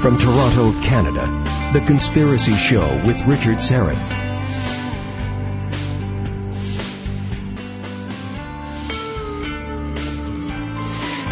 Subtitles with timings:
[0.00, 1.26] From Toronto, Canada,
[1.74, 3.98] The Conspiracy Show with Richard Syrett.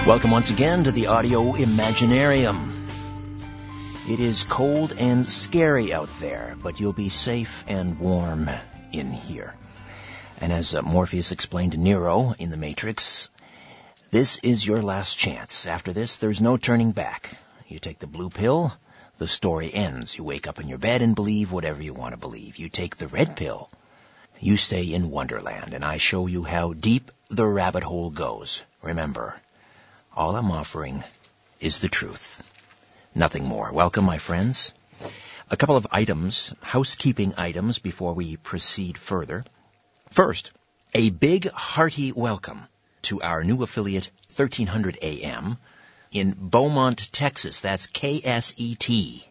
[0.07, 2.71] Welcome once again to the Audio Imaginarium.
[4.07, 8.51] It is cold and scary out there, but you'll be safe and warm
[8.93, 9.55] in here.
[10.43, 13.31] And as uh, Morpheus explained to Neo in The Matrix,
[14.11, 15.67] this is your last chance.
[15.67, 17.31] After this, there's no turning back.
[17.69, 18.73] You take the blue pill,
[19.19, 20.17] the story ends.
[20.17, 22.57] You wake up in your bed and believe whatever you want to believe.
[22.57, 23.69] You take the red pill,
[24.41, 28.63] you stay in Wonderland, and I show you how deep the rabbit hole goes.
[28.81, 29.37] Remember,
[30.17, 31.05] all I'm offering
[31.61, 32.43] is the truth.
[33.15, 33.71] Nothing more.
[33.71, 34.73] Welcome, my friends.
[35.51, 39.45] A couple of items, housekeeping items before we proceed further.
[40.09, 40.53] First,
[40.95, 42.63] a big hearty welcome
[43.03, 45.59] to our new affiliate 1300 AM
[46.11, 47.61] in Beaumont, Texas.
[47.61, 49.25] That's KSET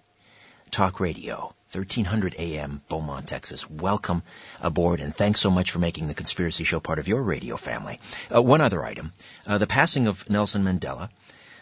[0.72, 1.54] Talk Radio.
[1.72, 3.70] 1300 AM, Beaumont, Texas.
[3.70, 4.24] Welcome
[4.62, 8.00] aboard and thanks so much for making the Conspiracy Show part of your radio family.
[8.34, 9.12] Uh, one other item.
[9.46, 11.10] Uh, the passing of Nelson Mandela.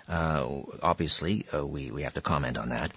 [0.08, 0.48] Uh,
[0.84, 2.92] obviously, uh, we, we have to comment on that.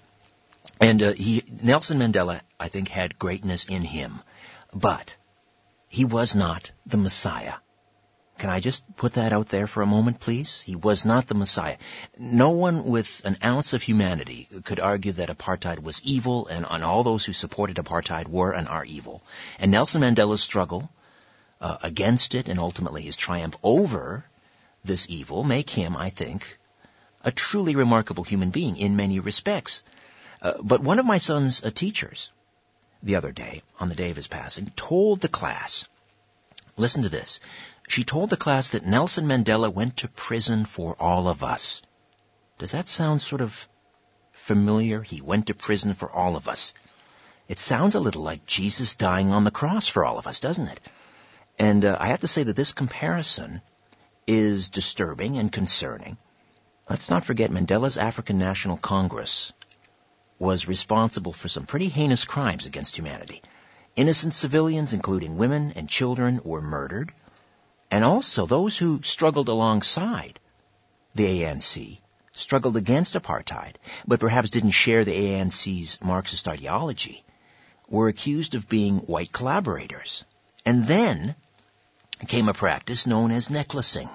[0.79, 4.19] And uh, he, Nelson Mandela, I think, had greatness in him.
[4.71, 5.15] But
[5.87, 7.55] he was not the Messiah.
[8.39, 10.61] Can I just put that out there for a moment, please?
[10.61, 11.75] He was not the Messiah.
[12.17, 17.03] No one with an ounce of humanity could argue that apartheid was evil and, all
[17.03, 19.21] those who supported apartheid were and are evil.
[19.59, 20.89] And Nelson Mandela's struggle
[21.59, 24.23] uh, against it and ultimately his triumph over
[24.85, 26.57] this evil make him, I think,
[27.25, 29.83] a truly remarkable human being in many respects.
[30.41, 32.31] Uh, but one of my son's uh, teachers
[33.03, 35.85] the other day, on the day of his passing, told the class,
[36.79, 37.39] listen to this,
[37.87, 41.81] she told the class that Nelson Mandela went to prison for all of us.
[42.57, 43.67] Does that sound sort of
[44.33, 45.01] familiar?
[45.01, 46.73] He went to prison for all of us.
[47.47, 50.67] It sounds a little like Jesus dying on the cross for all of us, doesn't
[50.67, 50.79] it?
[51.57, 53.61] And uh, I have to say that this comparison
[54.27, 56.17] is disturbing and concerning.
[56.89, 59.51] Let's not forget Mandela's African National Congress
[60.37, 63.41] was responsible for some pretty heinous crimes against humanity.
[63.99, 67.11] Innocent civilians, including women and children, were murdered
[67.91, 70.39] and also those who struggled alongside
[71.15, 71.99] the ANC,
[72.31, 73.75] struggled against apartheid,
[74.07, 77.25] but perhaps didn't share the ANC's Marxist ideology,
[77.89, 80.23] were accused of being white collaborators.
[80.65, 81.35] And then
[82.25, 84.09] came a practice known as necklacing,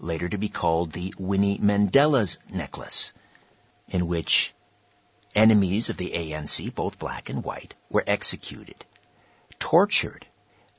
[0.00, 3.12] later to be called the Winnie Mandela's necklace,
[3.86, 4.52] in which
[5.36, 8.84] enemies of the ANC, both black and white, were executed,
[9.58, 10.26] tortured,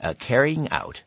[0.02, 1.04] uh, carrying out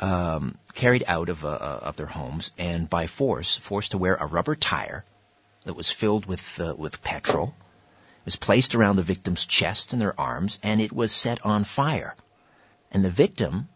[0.00, 1.48] um, carried out of, uh,
[1.82, 5.04] of their homes and by force forced to wear a rubber tire
[5.64, 7.54] that was filled with uh, with petrol.
[8.20, 11.64] It was placed around the victim's chest and their arms, and it was set on
[11.64, 12.14] fire.
[12.92, 13.68] And the victim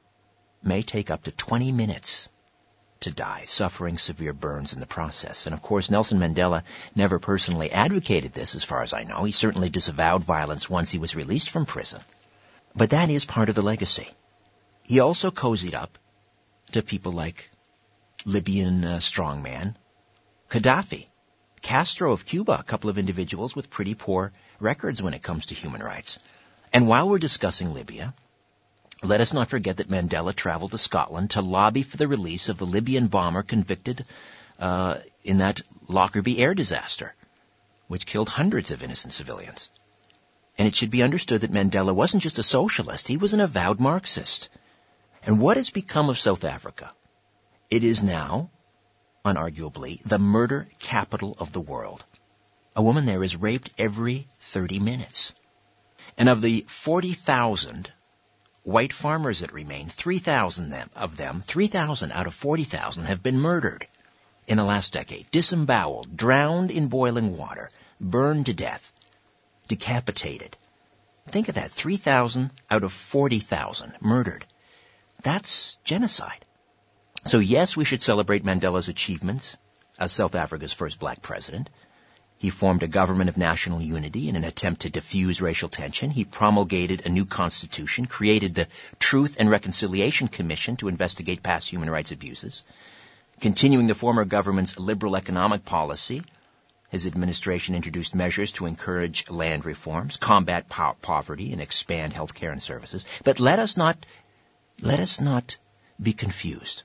[0.62, 2.28] may take up to 20 minutes
[3.00, 5.46] to die, suffering severe burns in the process.
[5.46, 6.62] And of course, Nelson Mandela
[6.94, 9.24] never personally advocated this, as far as I know.
[9.24, 12.00] He certainly disavowed violence once he was released from prison.
[12.74, 14.08] But that is part of the legacy.
[14.82, 15.98] He also cozied up
[16.72, 17.50] to people like
[18.24, 19.74] Libyan uh, strongman
[20.48, 21.06] Gaddafi,
[21.62, 25.54] Castro of Cuba, a couple of individuals with pretty poor records when it comes to
[25.54, 26.18] human rights.
[26.72, 28.14] And while we're discussing Libya,
[29.02, 32.58] let us not forget that Mandela traveled to Scotland to lobby for the release of
[32.58, 34.04] the Libyan bomber convicted
[34.58, 37.14] uh, in that Lockerbie air disaster,
[37.88, 39.70] which killed hundreds of innocent civilians.
[40.58, 43.80] And it should be understood that Mandela wasn't just a socialist, he was an avowed
[43.80, 44.48] Marxist.
[45.24, 46.92] And what has become of South Africa?
[47.70, 48.50] It is now,
[49.24, 52.04] unarguably, the murder capital of the world.
[52.76, 55.34] A woman there is raped every 30 minutes.
[56.18, 57.90] And of the 40,000
[58.62, 63.86] white farmers that remain, 3,000 of them, 3,000 out of 40,000 have been murdered
[64.46, 67.70] in the last decade, disemboweled, drowned in boiling water,
[68.00, 68.91] burned to death,
[69.68, 70.56] decapitated.
[71.28, 74.44] Think of that, 3,000 out of 40,000 murdered.
[75.22, 76.44] That's genocide.
[77.24, 79.56] So yes, we should celebrate Mandela's achievements
[79.98, 81.70] as South Africa's first black president.
[82.38, 86.10] He formed a government of national unity in an attempt to diffuse racial tension.
[86.10, 88.66] He promulgated a new constitution, created the
[88.98, 92.64] Truth and Reconciliation Commission to investigate past human rights abuses.
[93.40, 96.22] Continuing the former government's liberal economic policy,
[96.92, 102.52] his administration introduced measures to encourage land reforms, combat po- poverty, and expand health care
[102.52, 103.06] and services.
[103.24, 104.04] But let us not
[104.78, 105.56] let us not
[105.98, 106.82] be confused.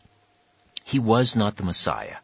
[0.86, 2.16] He was not the Messiah.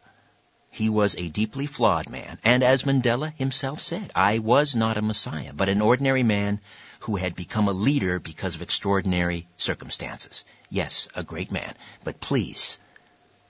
[0.70, 5.02] He was a deeply flawed man, and as Mandela himself said, I was not a
[5.02, 6.60] messiah, but an ordinary man
[7.00, 10.44] who had become a leader because of extraordinary circumstances.
[10.70, 12.80] Yes, a great man, but please,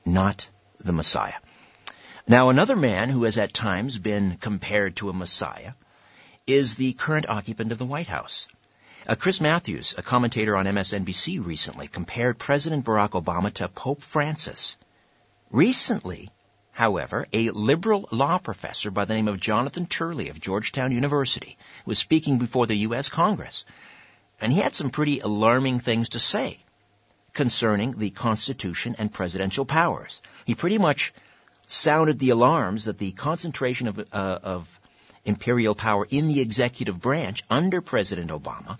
[0.04, 0.50] not
[0.80, 1.40] the messiah.
[2.26, 5.74] Now another man who has at times been compared to a messiah
[6.46, 8.48] is the current occupant of the White House.
[9.06, 14.78] Uh, Chris Matthews, a commentator on MSNBC recently, compared President Barack Obama to Pope Francis.
[15.50, 16.30] Recently,
[16.72, 21.98] however, a liberal law professor by the name of Jonathan Turley of Georgetown University was
[21.98, 23.10] speaking before the U.S.
[23.10, 23.66] Congress,
[24.40, 26.64] and he had some pretty alarming things to say
[27.34, 30.22] concerning the Constitution and presidential powers.
[30.46, 31.12] He pretty much
[31.74, 34.80] sounded the alarms that the concentration of, uh, of
[35.24, 38.78] imperial power in the executive branch under President Obama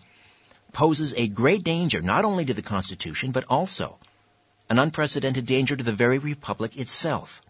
[0.72, 3.98] poses a great danger not only to the Constitution, but also
[4.68, 7.42] an unprecedented danger to the very Republic itself.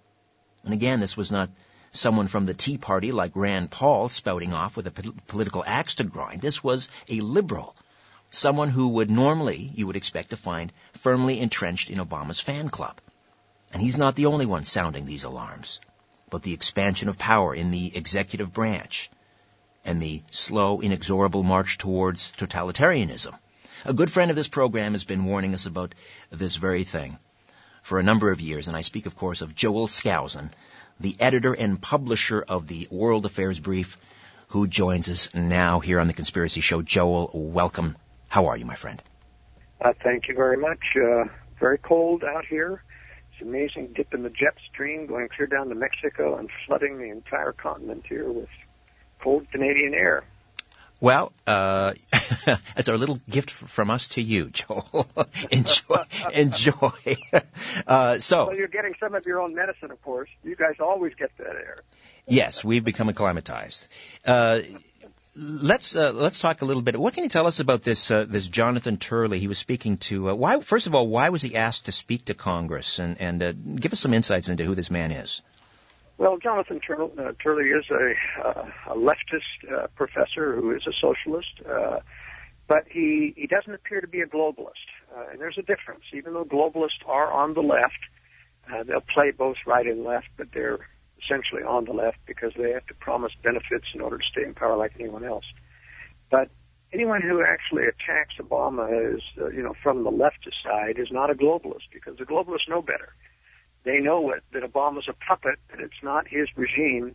[0.65, 1.51] And again, this was not
[1.93, 6.05] someone from the Tea Party like Rand Paul spouting off with a political axe to
[6.05, 6.41] grind.
[6.41, 7.77] This was a liberal,
[8.31, 13.01] someone who would normally, you would expect to find, firmly entrenched in Obama's fan club.
[13.75, 15.81] And he's not the only one sounding these alarms,
[16.31, 19.11] but the expansion of power in the executive branch,
[19.85, 23.35] and the slow, inexorable march towards totalitarianism.
[23.85, 25.93] A good friend of this program has been warning us about
[26.31, 27.19] this very thing
[27.83, 30.51] for a number of years, and I speak, of course, of Joel Skousen,
[31.01, 33.99] the editor and publisher of the World Affairs Brief,
[34.49, 36.81] who joins us now here on the Conspiracy Show.
[36.81, 37.97] Joel, welcome.
[38.29, 39.03] How are you, my friend?
[39.81, 40.79] Uh, thank you very much.
[40.97, 41.25] Uh,
[41.59, 42.85] very cold out here.
[43.45, 47.53] Amazing dip in the jet stream going clear down to Mexico and flooding the entire
[47.53, 48.49] continent here with
[49.23, 50.25] cold Canadian air.
[50.99, 51.93] Well, uh,
[52.77, 55.07] as our little gift from us to you, Joel.
[55.51, 57.17] enjoy, enjoy.
[57.87, 58.47] Uh, so.
[58.47, 60.31] Well, you're getting some of your own medicine, of course.
[60.43, 61.77] You guys always get that air.
[62.27, 63.89] Yes, we've become acclimatized.
[64.25, 64.61] Uh,
[65.37, 66.99] let's uh, let's talk a little bit.
[66.99, 69.39] What can you tell us about this uh, this Jonathan Turley?
[69.39, 70.61] He was speaking to uh, why.
[70.61, 72.99] First of all, why was he asked to speak to Congress?
[72.99, 75.43] And and uh, give us some insights into who this man is.
[76.17, 78.15] Well, Jonathan Turley, uh, Turley is a,
[78.47, 81.61] uh, a leftist professor who is a socialist,
[82.69, 84.87] but he, he doesn't appear to be a globalist.
[85.33, 86.05] And there's a difference.
[86.13, 87.99] Even though globalists are on the left,
[88.87, 90.87] they'll play both right and left, but they're
[91.25, 94.55] essentially on the left because they have to promise benefits in order to stay in
[94.55, 95.45] power like anyone else.
[96.31, 96.51] But
[96.93, 101.31] anyone who actually attacks Obama is, uh, you know, from the leftist side is not
[101.31, 103.15] a globalist because the globalists know better.
[103.85, 107.15] They know it, that Obama's a puppet, and it's not his regime.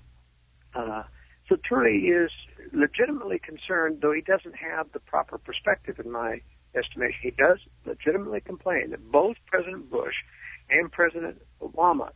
[0.75, 1.03] Uh,
[1.47, 2.29] so Turley is
[2.73, 6.41] legitimately concerned, though he doesn't have the proper perspective in my
[6.75, 7.19] estimation.
[7.23, 10.13] He does legitimately complain that both President Bush
[10.69, 12.11] and President Obama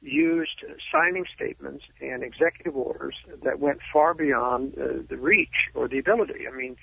[0.00, 5.98] used signing statements and executive orders that went far beyond uh, the reach or the
[5.98, 6.46] ability.
[6.50, 6.76] I mean,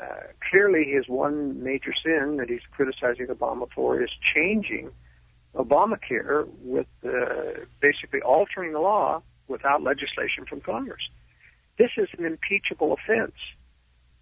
[0.00, 4.90] uh, clearly his one major sin that he's criticizing Obama for is changing
[5.54, 11.00] Obamacare with uh, basically altering the law without legislation from Congress.
[11.78, 13.36] This is an impeachable offense.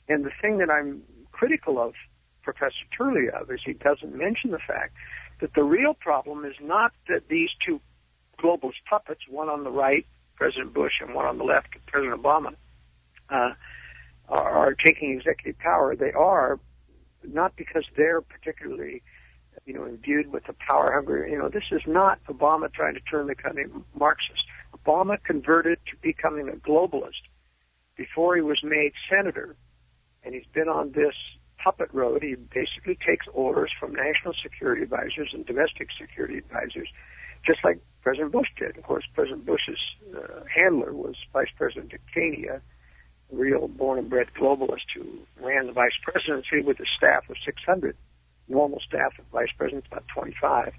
[0.09, 1.03] And the thing that I'm
[1.33, 1.95] critical of
[2.43, 4.95] Professor Turley of is he doesn't mention the fact
[5.41, 7.81] that the real problem is not that these two
[8.43, 12.55] globalist puppets, one on the right, President Bush, and one on the left, President Obama,
[13.31, 13.51] uh,
[14.29, 15.95] are, taking executive power.
[15.97, 16.59] They are
[17.25, 19.03] not because they're particularly
[19.65, 21.31] you know, imbued with the power hungry.
[21.31, 23.67] You know, this is not Obama trying to turn the country
[23.99, 24.45] Marxist.
[24.77, 27.27] Obama converted to becoming a globalist
[27.97, 29.57] before he was made senator,
[30.25, 31.15] and he's been on this
[31.63, 32.23] puppet road.
[32.23, 36.89] He basically takes orders from national security advisors and domestic security advisors,
[37.45, 38.79] just like President Bush did.
[38.79, 39.81] Of course, President Bush's
[40.17, 42.63] uh, handler was Vice President Dick Cheney, a
[43.33, 45.05] real born and bred globalist who
[45.45, 47.97] ran the vice presidency with a staff of 600
[48.47, 50.73] normal staff of vice president's about 25.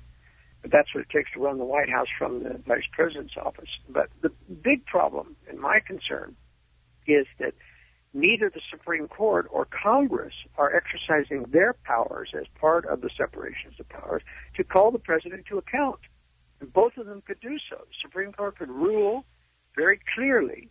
[0.62, 3.72] But that's what it takes to run the White House from the vice president's office.
[3.89, 4.29] But the
[4.63, 6.34] big problem, and my concern,
[7.07, 7.55] is that
[8.13, 13.74] neither the Supreme Court or Congress are exercising their powers as part of the separation
[13.77, 14.22] of powers
[14.55, 16.00] to call the president to account.
[16.59, 17.77] And both of them could do so.
[17.77, 19.25] The Supreme Court could rule
[19.75, 20.69] very clearly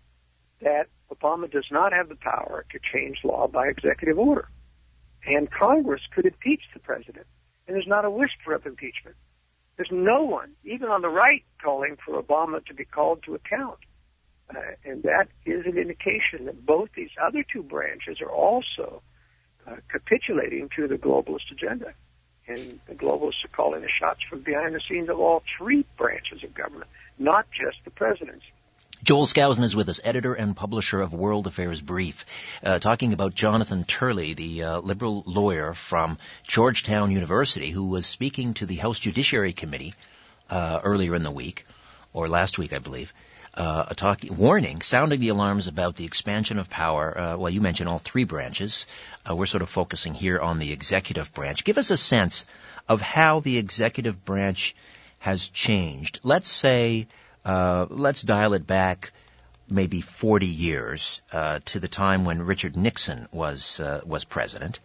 [0.61, 4.49] that Obama does not have the power to change law by executive order.
[5.27, 7.27] And Congress could impeach the president.
[7.67, 9.17] And there's not a whisper of impeachment.
[9.77, 13.79] There's no one, even on the right, calling for Obama to be called to account.
[14.49, 19.03] Uh, and that is an indication that both these other two branches are also
[19.67, 21.93] uh, capitulating to the globalist agenda.
[22.49, 26.45] And the globalists are calling the shots from behind the scenes of all three branches
[26.45, 28.53] of government, not just the presidency.
[29.03, 32.25] Joel Skousen is with us, editor and publisher of World Affairs Brief,
[32.65, 38.55] uh, talking about Jonathan Turley, the uh, liberal lawyer from Georgetown University, who was speaking
[38.55, 39.93] to the House Judiciary Committee
[40.49, 41.67] uh, earlier in the week,
[42.13, 43.13] or last week, I believe,
[43.57, 47.19] uh, a talk, warning, sounding the alarms about the expansion of power.
[47.19, 48.87] Uh, well, you mentioned all three branches.
[49.29, 51.65] Uh, we're sort of focusing here on the executive branch.
[51.65, 52.45] Give us a sense
[52.89, 54.75] of how the executive branch
[55.19, 56.21] has changed.
[56.23, 57.07] Let's say,
[57.45, 59.13] uh, let's dial it back
[59.69, 64.81] maybe 40 years uh, to the time when Richard Nixon was uh, was president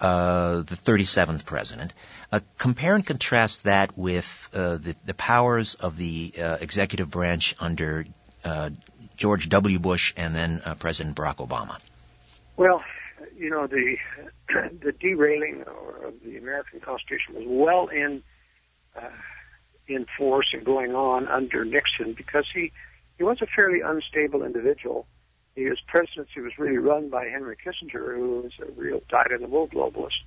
[0.00, 1.92] uh, the 37th president.
[2.30, 7.54] Uh, compare and contrast that with uh, the, the, powers of the uh, executive branch
[7.58, 8.04] under
[8.44, 8.70] uh,
[9.16, 9.78] George W.
[9.78, 11.78] Bush and then uh, President Barack Obama.
[12.56, 12.82] Well,
[13.36, 13.96] you know the
[14.82, 18.22] the derailing of the American Constitution was well in
[19.86, 22.72] in force and going on under Nixon because he
[23.16, 25.06] he was a fairly unstable individual
[25.66, 30.22] his presidency was really run by Henry Kissinger, who was a real dyed-in-the-wool globalist,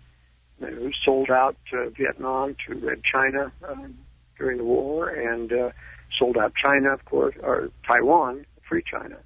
[0.60, 3.98] who sold out uh, Vietnam to Red China um,
[4.38, 5.70] during the war, and uh,
[6.18, 9.18] sold out China, of course, or Taiwan, free China,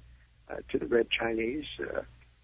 [0.50, 1.64] uh, to the Red Chinese.
[1.80, 2.02] Uh,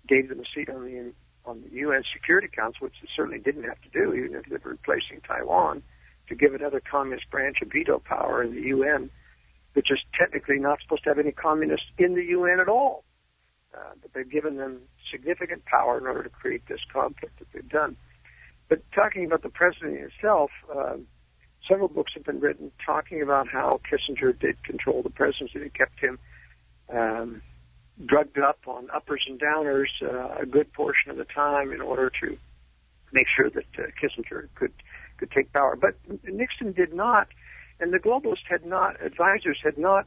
[0.08, 1.12] gave them a seat on the
[1.44, 4.56] on the UN Security Council, which they certainly didn't have to do, even if they
[4.62, 5.82] were replacing Taiwan,
[6.28, 9.10] to give another communist branch a veto power in the UN,
[9.72, 13.02] which is technically not supposed to have any communists in the UN at all.
[13.74, 17.68] Uh, but they've given them significant power in order to create this conflict that they've
[17.68, 17.96] done.
[18.68, 20.96] But talking about the president himself, uh,
[21.68, 25.58] several books have been written talking about how Kissinger did control the presidency.
[25.58, 26.18] They kept him
[26.92, 27.42] um,
[28.04, 32.10] drugged up on uppers and downers uh, a good portion of the time in order
[32.22, 32.36] to
[33.12, 34.72] make sure that uh, Kissinger could
[35.18, 35.76] could take power.
[35.76, 37.28] But Nixon did not,
[37.78, 40.06] and the globalists had not, advisors had not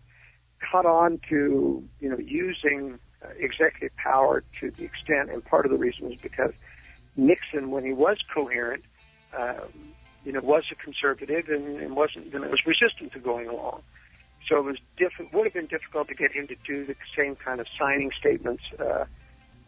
[0.71, 2.99] caught on to you know using
[3.37, 6.51] executive power to the extent, and part of the reason was because
[7.15, 8.83] Nixon, when he was coherent,
[9.37, 13.81] um, you know, was a conservative and, and wasn't, and was resistant to going along.
[14.49, 17.35] So it was diff- would have been difficult to get him to do the same
[17.35, 19.05] kind of signing statements uh,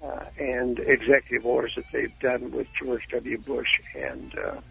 [0.03, 3.37] uh, and executive orders that they've done with George W.
[3.37, 4.61] Bush and uh,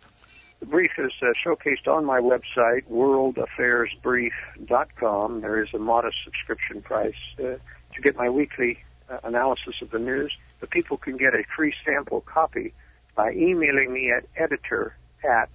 [0.66, 5.42] The brief is uh, showcased on my website, worldaffairsbrief.com.
[5.42, 10.00] There is a modest subscription price uh, to get my weekly uh, analysis of the
[10.00, 10.36] news.
[10.62, 12.74] The people can get a free sample copy
[13.16, 15.52] by emailing me at editor at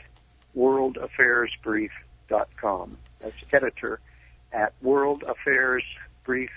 [0.57, 2.97] worldaffairsbrief.com.
[3.19, 3.99] That's editor
[4.53, 6.49] at worldaffairsbrief.com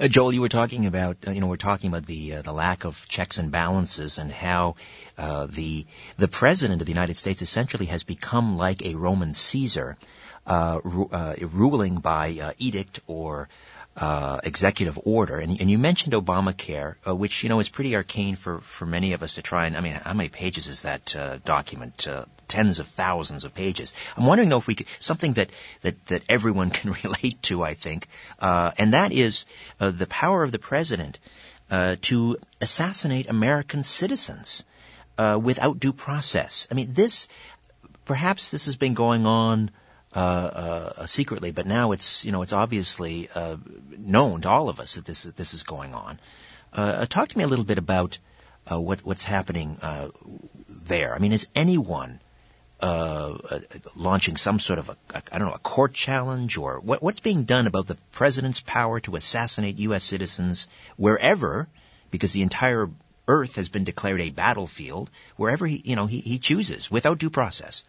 [0.00, 2.52] uh, Joel, you were talking about, uh, you know, we're talking about the uh, the
[2.52, 4.74] lack of checks and balances and how
[5.18, 5.86] uh, the
[6.16, 9.96] the president of the United States essentially has become like a Roman Caesar,
[10.46, 13.48] uh, ru- uh, ruling by edict or
[13.96, 18.36] uh, executive order, and, and, you mentioned Obamacare, uh, which you know is pretty arcane
[18.36, 19.76] for, for many of us to try and.
[19.76, 22.06] I mean, how many pages is that uh, document?
[22.06, 23.94] Uh, tens of thousands of pages.
[24.16, 25.50] I'm wondering though if we could something that
[25.80, 27.62] that that everyone can relate to.
[27.62, 28.06] I think,
[28.38, 29.46] uh, and that is
[29.80, 31.18] uh, the power of the president
[31.68, 34.64] uh to assassinate American citizens
[35.18, 36.68] uh without due process.
[36.70, 37.28] I mean, this
[38.04, 39.70] perhaps this has been going on
[41.06, 43.56] secretly, but now it's you know it's obviously uh,
[43.98, 46.18] known to all of us that this this is going on.
[46.72, 48.18] Uh, talk to me a little bit about
[48.70, 50.08] uh, what what's happening uh,
[50.68, 51.14] there.
[51.14, 52.20] I mean, is anyone
[52.80, 53.60] uh, uh,
[53.94, 57.20] launching some sort of a, a I don't know a court challenge or what, what's
[57.20, 60.04] being done about the president's power to assassinate U.S.
[60.04, 61.68] citizens wherever,
[62.10, 62.90] because the entire
[63.28, 67.30] Earth has been declared a battlefield wherever he you know he, he chooses without due
[67.30, 67.84] process.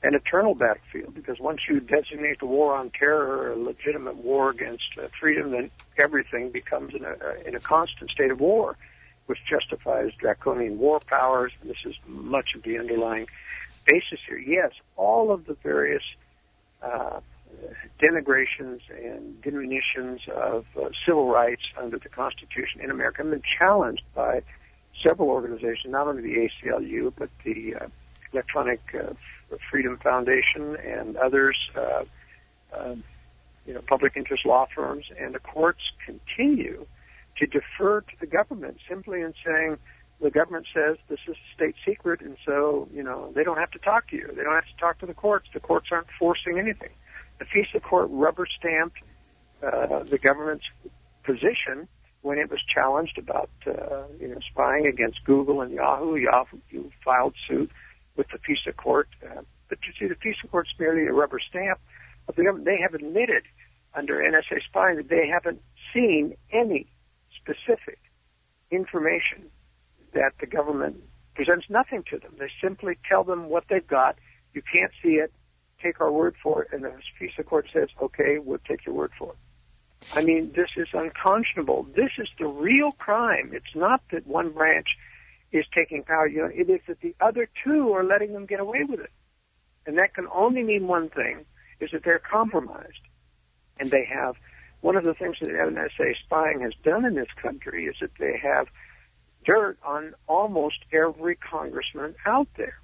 [0.00, 4.86] An eternal battlefield, because once you designate the war on terror a legitimate war against
[4.96, 8.76] uh, freedom, then everything becomes in a, in a constant state of war,
[9.26, 11.50] which justifies draconian war powers.
[11.64, 13.26] This is much of the underlying
[13.86, 14.38] basis here.
[14.38, 16.04] Yes, all of the various
[16.80, 17.18] uh,
[18.00, 24.04] denigrations and diminutions of uh, civil rights under the Constitution in America have been challenged
[24.14, 24.42] by
[25.02, 27.86] several organizations, not only the ACLU, but the uh,
[28.32, 29.14] Electronic uh,
[29.70, 32.04] Freedom Foundation and others, uh,
[32.72, 32.94] uh,
[33.66, 36.86] you know, public interest law firms, and the courts continue
[37.36, 39.78] to defer to the government simply in saying,
[40.20, 43.78] the government says this is state secret, and so you know they don't have to
[43.78, 44.28] talk to you.
[44.36, 45.48] They don't have to talk to the courts.
[45.54, 46.90] The courts aren't forcing anything.
[47.38, 48.98] The FISA court rubber stamped
[49.62, 50.64] uh, the government's
[51.22, 51.86] position
[52.22, 56.16] when it was challenged about uh, you know spying against Google and Yahoo.
[56.16, 57.70] Yahoo filed suit
[58.18, 61.78] with the FISA court, uh, but you see, the FISA court's merely a rubber stamp
[62.28, 62.66] of the government.
[62.66, 63.44] They have admitted
[63.94, 65.62] under NSA spying that they haven't
[65.94, 66.88] seen any
[67.40, 67.98] specific
[68.70, 69.50] information
[70.12, 71.02] that the government
[71.34, 72.34] presents nothing to them.
[72.38, 74.16] They simply tell them what they've got.
[74.52, 75.32] You can't see it.
[75.82, 76.68] Take our word for it.
[76.72, 79.38] And the FISA court says, okay, we'll take your word for it.
[80.14, 81.86] I mean, this is unconscionable.
[81.94, 83.50] This is the real crime.
[83.52, 84.88] It's not that one branch
[85.52, 86.28] is taking power.
[86.28, 89.10] Know, it is that the other two are letting them get away with it.
[89.86, 91.44] And that can only mean one thing,
[91.80, 93.00] is that they're compromised.
[93.80, 94.36] And they have,
[94.80, 98.38] one of the things that NSA spying has done in this country is that they
[98.42, 98.66] have
[99.44, 102.78] dirt on almost every congressman out there.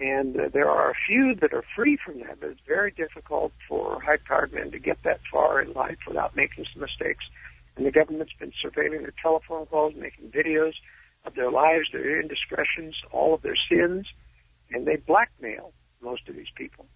[0.00, 3.52] And uh, there are a few that are free from that, but it's very difficult
[3.68, 7.24] for high-powered men to get that far in life without making some mistakes.
[7.76, 10.72] And the government's been surveilling their telephone calls, making videos
[11.24, 14.06] of their lives, their indiscretions, all of their sins,
[14.70, 16.86] and they blackmail most of these people.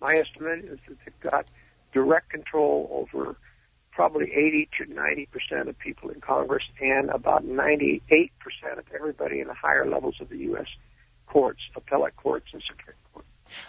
[0.00, 1.46] My estimate is that they've got
[1.92, 3.36] direct control over
[3.92, 9.40] probably 80 to 90 percent of people in Congress and about 98 percent of everybody
[9.40, 10.66] in the higher levels of the U.S.
[11.26, 13.24] courts, appellate courts, and Supreme Court.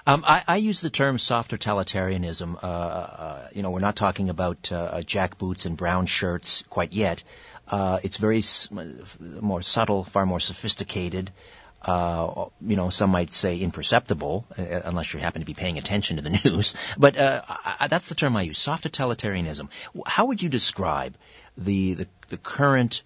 [0.06, 2.56] Um, I, I, use the term soft totalitarianism.
[2.62, 7.24] Uh, uh, you know, we're not talking about uh, jackboots and brown shirts quite yet.
[7.70, 11.32] Uh, it's very s- more subtle, far more sophisticated
[11.82, 16.18] uh, you know, some might say imperceptible, uh, unless you happen to be paying attention
[16.18, 16.76] to the news.
[16.98, 19.70] But uh, I, that's the term I use, soft totalitarianism.
[20.06, 21.16] How would you describe
[21.58, 23.04] the the, the current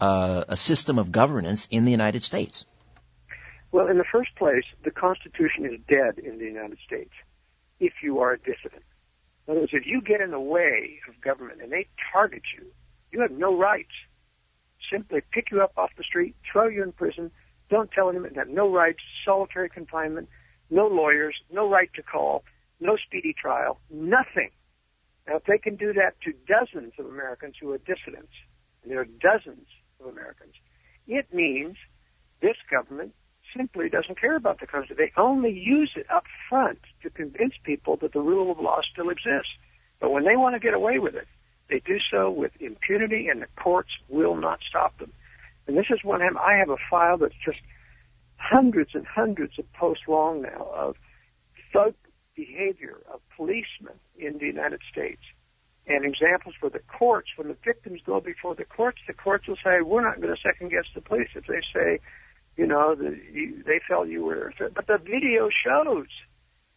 [0.00, 2.66] uh, system of governance in the United States?
[3.72, 7.12] Well, in the first place, the Constitution is dead in the United States
[7.80, 8.84] if you are a dissident.
[9.46, 12.66] In other words, if you get in the way of government and they target you,
[13.12, 13.92] you have no rights.
[14.90, 17.30] Simply pick you up off the street, throw you in prison,
[17.70, 20.28] don't tell anyone, you have no rights, solitary confinement,
[20.70, 22.44] no lawyers, no right to call,
[22.80, 24.50] no speedy trial, nothing.
[25.26, 28.32] Now, if they can do that to dozens of Americans who are dissidents,
[28.82, 29.68] and there are dozens
[30.00, 30.54] of Americans,
[31.06, 31.76] it means
[32.40, 33.14] this government
[33.56, 34.96] simply doesn't care about the country.
[34.96, 39.10] They only use it up front to convince people that the rule of law still
[39.10, 39.52] exists.
[40.00, 41.28] But when they want to get away with it,
[41.72, 45.10] they do so with impunity, and the courts will not stop them.
[45.66, 47.58] And this is I'm, I have a file that's just
[48.36, 50.96] hundreds and hundreds of posts long now of
[51.72, 51.94] thug
[52.36, 55.22] behavior of policemen in the United States.
[55.86, 59.56] And examples for the courts, when the victims go before the courts, the courts will
[59.64, 61.28] say, we're not going to second guess the police.
[61.34, 62.00] If they say,
[62.56, 66.06] you know, the, you, they felt you were, but the video shows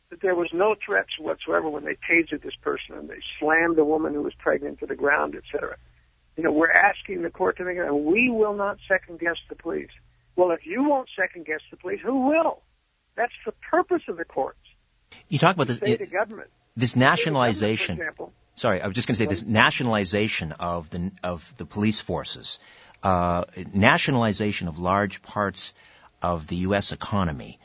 [0.10, 3.86] that there was no threats whatsoever when they tasered this person and they slammed the
[3.86, 5.78] woman who was pregnant to the ground, etc.
[6.38, 9.38] You know, we're asking the court to make it, and we will not second guess
[9.50, 9.89] the police.
[10.36, 12.62] Well, if you won't second guess the police, who will?
[13.15, 14.60] That's the purpose of the courts.
[15.30, 16.50] You talk about this, it, government.
[16.76, 17.98] this nationalization.
[17.98, 22.02] Example, sorry, I was just going to say this nationalization of the of the police
[22.02, 22.60] forces,
[23.02, 25.74] uh, nationalization of large parts
[26.22, 26.91] of the U.S.
[26.91, 27.60] economy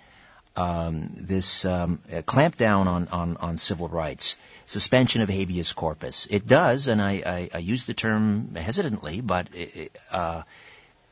[0.57, 4.37] um, this um, clampdown on, on, on civil rights,
[4.67, 6.27] suspension of habeas corpus.
[6.31, 10.43] It does, and I, I, I use the term hesitantly, but it, uh,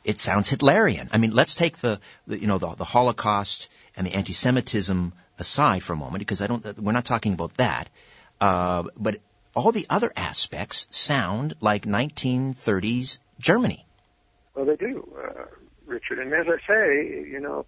[0.04, 1.08] it sounds Hitlerian.
[1.12, 5.82] I mean, let's take the, the you know the, the Holocaust and the anti-Semitism aside
[5.82, 6.78] for a moment, because I don't.
[6.78, 7.88] We're not talking about that.
[8.40, 9.16] Uh, but
[9.54, 13.84] all the other aspects sound like 1930s Germany.
[14.54, 15.44] Well, they do, uh,
[15.86, 16.20] Richard.
[16.20, 17.66] And as I say, you know,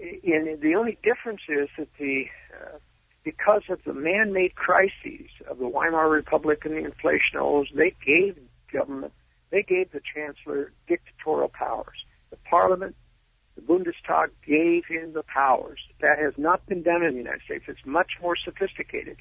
[0.00, 2.78] And the only difference is that the uh,
[3.24, 8.38] because of the man-made crises of the Weimar Republic and the inflation they gave
[8.72, 9.12] government,
[9.50, 11.96] they gave the chancellor dictatorial powers.
[12.30, 12.94] The parliament,
[13.56, 15.80] the Bundestag gave him the powers.
[16.00, 17.64] That has not been done in the United States.
[17.66, 19.18] It's much more sophisticated.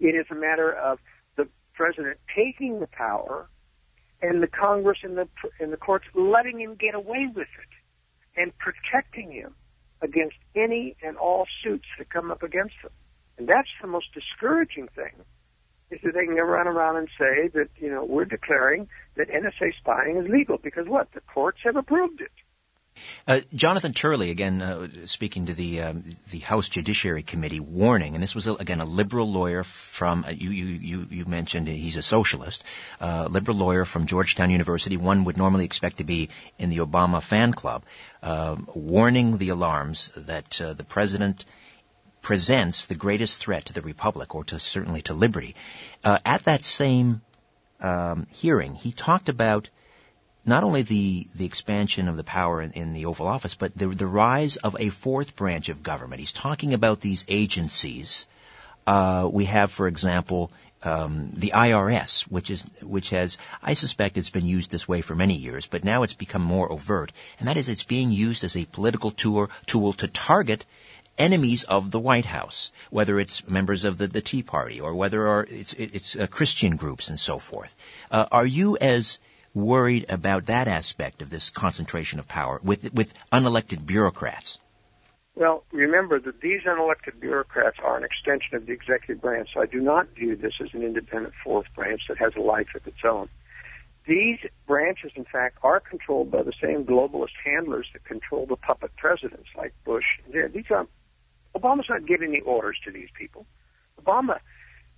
[0.00, 0.98] It is a matter of
[1.36, 3.48] the president taking the power
[4.20, 5.28] and the Congress and the
[5.60, 9.54] and the courts letting him get away with it and protecting him
[10.02, 12.92] against any and all suits that come up against them.
[13.38, 15.12] And that's the most discouraging thing
[15.90, 19.72] is that they can run around and say that, you know, we're declaring that NSA
[19.78, 21.08] spying is legal because what?
[21.14, 22.30] The courts have approved it.
[23.26, 28.22] Uh, Jonathan Turley, again, uh, speaking to the um, the House Judiciary Committee, warning, and
[28.22, 32.02] this was again a liberal lawyer from uh, you, you you you mentioned he's a
[32.02, 32.64] socialist,
[33.00, 34.96] uh, liberal lawyer from Georgetown University.
[34.96, 37.84] One would normally expect to be in the Obama fan club,
[38.22, 41.44] um, warning the alarms that uh, the president
[42.22, 45.54] presents the greatest threat to the republic, or to certainly to liberty.
[46.04, 47.22] Uh, at that same
[47.80, 49.70] um, hearing, he talked about
[50.50, 53.86] not only the, the expansion of the power in, in the Oval Office, but the,
[53.88, 56.20] the rise of a fourth branch of government.
[56.20, 58.26] He's talking about these agencies.
[58.86, 60.50] Uh, we have, for example,
[60.82, 65.14] um, the IRS, which is which has I suspect it's been used this way for
[65.14, 68.56] many years, but now it's become more overt, and that is it's being used as
[68.56, 70.64] a political tool tool to target
[71.18, 75.42] enemies of the White House, whether it's members of the, the Tea Party or whether
[75.42, 77.76] it's, it's uh, Christian groups and so forth.
[78.10, 79.18] Uh, are you as
[79.54, 84.58] worried about that aspect of this concentration of power with with unelected bureaucrats?
[85.34, 89.66] Well, remember that these unelected bureaucrats are an extension of the executive branch, so I
[89.66, 92.98] do not view this as an independent fourth branch that has a life of its
[93.04, 93.28] own.
[94.06, 98.96] These branches, in fact, are controlled by the same globalist handlers that control the puppet
[98.96, 100.04] presidents like Bush.
[100.32, 100.86] These are
[101.54, 103.46] Obama's not giving the orders to these people.
[104.02, 104.38] Obama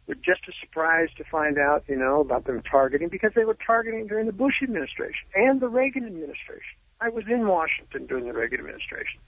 [0.06, 3.56] was just as surprised to find out, you know, about them targeting because they were
[3.66, 6.76] targeting during the Bush administration and the Reagan administration.
[7.00, 9.20] I was in Washington during the Reagan administration.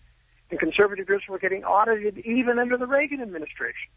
[0.50, 3.90] And conservative groups were getting audited even under the Reagan administration.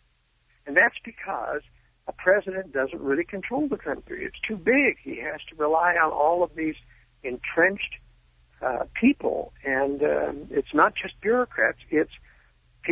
[0.66, 1.62] And that's because
[2.08, 4.24] a president doesn't really control the country.
[4.24, 4.98] It's too big.
[5.04, 6.76] He has to rely on all of these
[7.24, 7.96] entrenched
[8.62, 9.54] uh, people.
[9.66, 11.80] And um, it's not just bureaucrats.
[11.90, 12.12] It's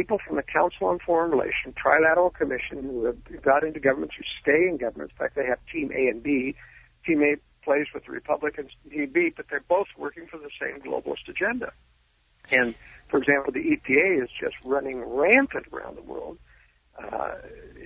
[0.05, 4.23] people from the Council on Foreign Relations, Trilateral Commission, who have got into government, who
[4.39, 5.09] stay in government.
[5.11, 6.55] In fact, they have Team A and B.
[7.07, 10.79] Team A plays with the Republicans, Team B, but they're both working for the same
[10.81, 11.71] globalist agenda.
[12.51, 12.75] And,
[13.07, 16.37] for example, the EPA is just running rampant around the world.
[17.01, 17.33] Uh,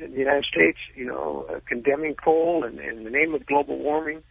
[0.04, 3.78] in the United States, you know, uh, condemning coal and in the name of global
[3.78, 4.22] warming,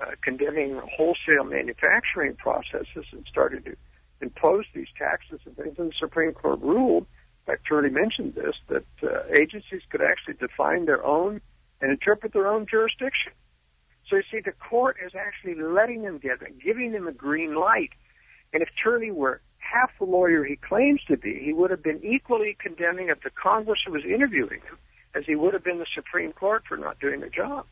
[0.00, 3.76] uh, condemning wholesale manufacturing processes and started to
[4.22, 5.78] impose these taxes and things.
[5.78, 7.06] And the Supreme Court ruled
[7.46, 11.40] fact, Turley mentioned this, that uh, agencies could actually define their own
[11.80, 13.32] and interpret their own jurisdiction.
[14.08, 17.54] So you see, the court is actually letting them get it, giving them a green
[17.54, 17.90] light.
[18.52, 22.00] And if Turley were half the lawyer he claims to be, he would have been
[22.04, 24.78] equally condemning of the Congress who was interviewing him
[25.14, 27.66] as he would have been the Supreme Court for not doing their job.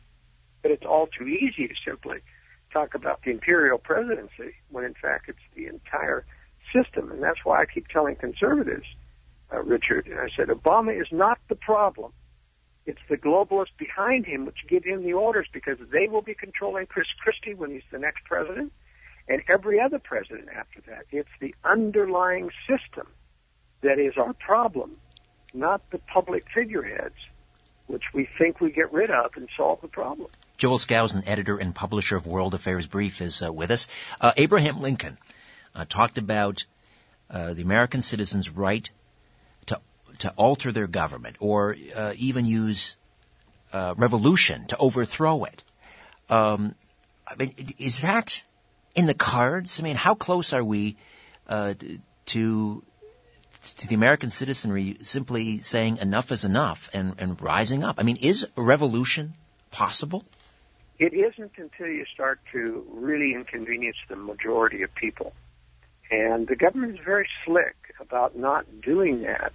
[0.61, 2.17] But it's all too easy to simply
[2.71, 6.25] talk about the imperial presidency when in fact it's the entire
[6.73, 7.11] system.
[7.11, 8.85] And that's why I keep telling conservatives
[9.53, 10.07] uh, Richard.
[10.07, 12.11] And I said, Obama is not the problem.
[12.85, 16.85] It's the globalists behind him which give him the orders because they will be controlling
[16.85, 18.73] Chris Christie when he's the next president
[19.27, 21.05] and every other president after that.
[21.11, 23.07] It's the underlying system
[23.81, 24.97] that is our problem,
[25.53, 27.15] not the public figureheads,
[27.87, 30.27] which we think we get rid of and solve the problem.
[30.57, 33.87] Joel Skousen, editor and publisher of World Affairs Brief, is uh, with us.
[34.19, 35.17] Uh, Abraham Lincoln
[35.75, 36.65] uh, talked about
[37.29, 38.89] uh, the American citizen's right
[40.23, 42.95] to alter their government or uh, even use
[43.73, 45.63] uh, revolution to overthrow it.
[46.29, 46.75] Um,
[47.27, 48.43] I mean, is that
[48.95, 49.79] in the cards?
[49.79, 50.95] I mean, how close are we
[51.47, 51.73] uh,
[52.27, 52.83] to
[53.77, 57.95] to the American citizenry simply saying enough is enough and, and rising up?
[57.99, 59.33] I mean, is revolution
[59.71, 60.23] possible?
[60.99, 65.33] It isn't until you start to really inconvenience the majority of people.
[66.11, 69.53] And the government is very slick about not doing that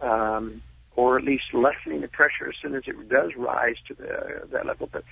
[0.00, 0.62] um,
[0.96, 4.66] or at least lessening the pressure as soon as it does rise to the, that
[4.66, 4.88] level.
[4.90, 5.04] But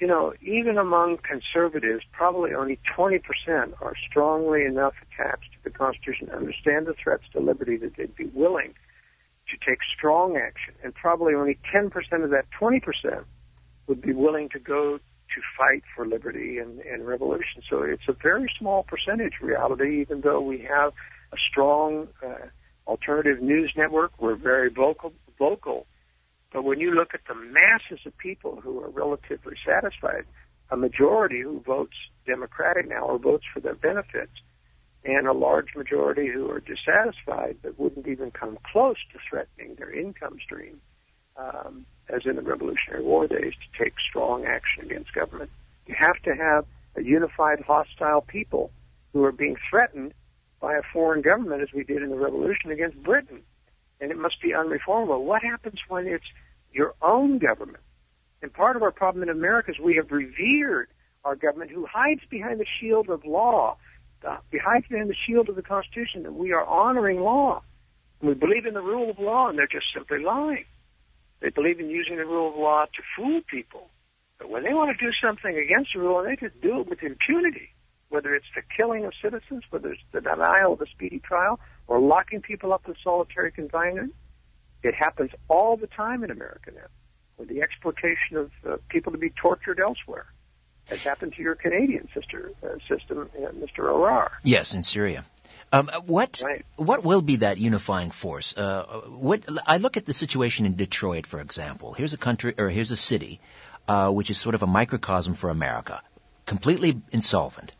[0.00, 3.20] you know, even among conservatives, probably only 20%
[3.80, 8.26] are strongly enough attached to the Constitution, understand the threats to liberty that they'd be
[8.26, 8.74] willing
[9.50, 10.74] to take strong action.
[10.84, 11.90] And probably only 10%
[12.22, 13.24] of that 20%
[13.88, 17.62] would be willing to go to fight for liberty and, and revolution.
[17.68, 20.92] So it's a very small percentage reality, even though we have
[21.32, 22.46] a strong uh,
[22.88, 25.86] alternative news network were very vocal, vocal.
[26.52, 30.24] But when you look at the masses of people who are relatively satisfied,
[30.70, 31.96] a majority who votes
[32.26, 34.32] Democratic now or votes for their benefits,
[35.04, 39.92] and a large majority who are dissatisfied but wouldn't even come close to threatening their
[39.92, 40.80] income stream,
[41.36, 45.50] um, as in the Revolutionary War days, to take strong action against government.
[45.86, 46.64] You have to have
[46.96, 48.70] a unified, hostile people
[49.12, 50.12] who are being threatened
[50.60, 53.42] by a foreign government, as we did in the Revolution against Britain.
[54.00, 55.24] And it must be unreformable.
[55.24, 56.24] What happens when it's
[56.72, 57.82] your own government?
[58.42, 60.88] And part of our problem in America is we have revered
[61.24, 63.76] our government who hides behind the shield of law,
[64.26, 67.62] uh, hides behind the shield of the Constitution, that we are honoring law.
[68.20, 70.64] And we believe in the rule of law, and they're just simply lying.
[71.40, 73.90] They believe in using the rule of law to fool people.
[74.38, 77.02] But when they want to do something against the rule, they just do it with
[77.02, 77.70] impunity
[78.08, 82.00] whether it's the killing of citizens, whether it's the denial of a speedy trial, or
[82.00, 84.14] locking people up in solitary confinement.
[84.82, 86.86] It happens all the time in America now,
[87.36, 90.26] with the exploitation of uh, people to be tortured elsewhere.
[90.90, 93.80] As happened to your Canadian sister uh, system, uh, Mr.
[93.80, 94.30] Arar.
[94.42, 95.24] Yes, in Syria.
[95.70, 96.64] Um, what right.
[96.76, 98.56] what will be that unifying force?
[98.56, 101.92] Uh, what I look at the situation in Detroit, for example.
[101.92, 103.38] Here's a country, or here's a city,
[103.86, 106.00] uh, which is sort of a microcosm for America,
[106.46, 107.74] completely insolvent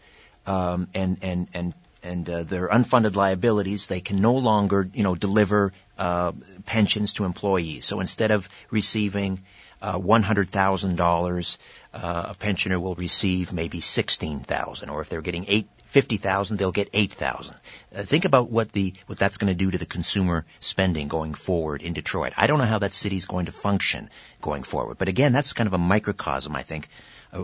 [0.49, 5.15] um, and and and and uh, their unfunded liabilities, they can no longer, you know,
[5.15, 6.33] deliver uh,
[6.65, 7.85] pensions to employees.
[7.85, 9.41] So instead of receiving
[9.83, 11.59] uh, $100,000,
[11.93, 16.89] uh, a pensioner will receive maybe 16,000, or if they're getting eight, 50,000, they'll get
[16.93, 17.55] 8,000.
[17.95, 21.35] Uh, think about what the what that's going to do to the consumer spending going
[21.35, 22.33] forward in Detroit.
[22.37, 25.67] I don't know how that city's going to function going forward, but again, that's kind
[25.67, 26.89] of a microcosm, I think,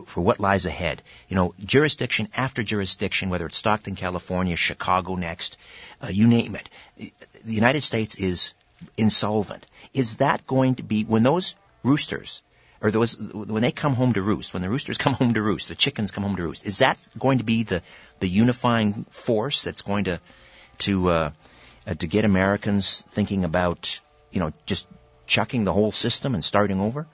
[0.06, 1.02] for what lies ahead.
[1.28, 5.56] You know, jurisdiction after jurisdiction, whether it's Stockton, California, Chicago next,
[6.02, 6.70] uh, you name it.
[7.44, 8.54] The United States is
[8.96, 9.66] insolvent.
[9.92, 12.42] Is that going to be when those roosters
[12.80, 15.68] or those when they come home to roost, when the roosters come home to roost,
[15.68, 17.82] the chickens come home to roost, is that going to be the
[18.20, 20.20] the unifying force that's going to
[20.78, 21.30] to uh,
[21.86, 24.86] uh, to get Americans thinking about you know just
[25.26, 27.06] chucking the whole system and starting over?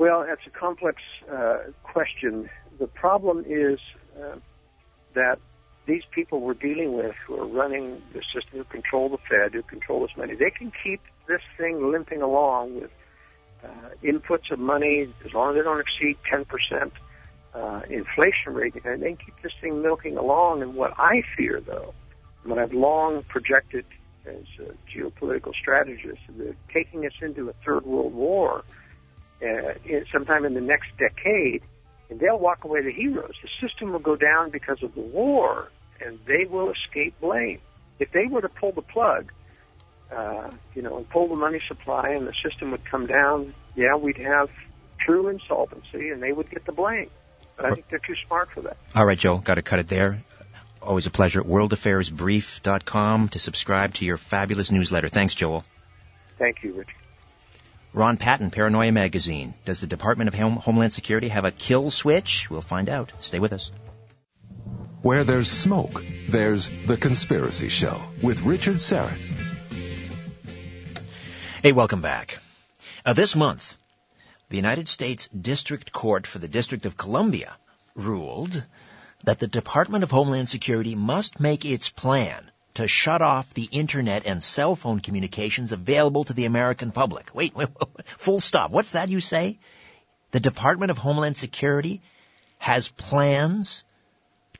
[0.00, 2.48] Well, that's a complex uh, question.
[2.78, 3.78] The problem is
[4.18, 4.36] uh,
[5.12, 5.38] that
[5.84, 9.60] these people we're dealing with, who are running the system, who control the Fed, who
[9.60, 12.90] control this money, they can keep this thing limping along with
[13.62, 13.68] uh,
[14.02, 16.90] inputs of money as long as they don't exceed 10%
[17.52, 20.62] uh, inflation rate, and they keep this thing milking along.
[20.62, 21.92] And what I fear, though,
[22.44, 23.84] what I've long projected
[24.24, 28.64] as a geopolitical strategist, is that taking us into a third world war
[29.42, 31.62] uh, in, sometime in the next decade,
[32.08, 33.34] and they'll walk away the heroes.
[33.42, 37.60] The system will go down because of the war, and they will escape blame.
[37.98, 39.32] If they were to pull the plug,
[40.10, 43.96] uh, you know, and pull the money supply, and the system would come down, yeah,
[43.96, 44.50] we'd have
[44.98, 47.10] true insolvency, and they would get the blame.
[47.56, 48.76] But I think they're too smart for that.
[48.94, 50.22] All right, Joe, got to cut it there.
[50.82, 51.42] Always a pleasure.
[51.42, 55.08] WorldAffairsBrief.com to subscribe to your fabulous newsletter.
[55.08, 55.64] Thanks, Joel.
[56.38, 56.94] Thank you, Richard.
[57.92, 59.54] Ron Patton, Paranoia Magazine.
[59.64, 62.48] Does the Department of Home- Homeland Security have a kill switch?
[62.48, 63.10] We'll find out.
[63.18, 63.72] Stay with us.
[65.02, 69.18] Where there's smoke, there's The Conspiracy Show with Richard Syrett.
[71.62, 72.38] Hey, welcome back.
[73.04, 73.76] Uh, this month,
[74.50, 77.56] the United States District Court for the District of Columbia
[77.94, 78.62] ruled
[79.24, 84.26] that the Department of Homeland Security must make its plan to shut off the internet
[84.26, 87.30] and cell phone communications available to the American public.
[87.34, 88.70] Wait, wait, wait, full stop.
[88.70, 89.58] What's that you say?
[90.30, 92.00] The Department of Homeland Security
[92.58, 93.84] has plans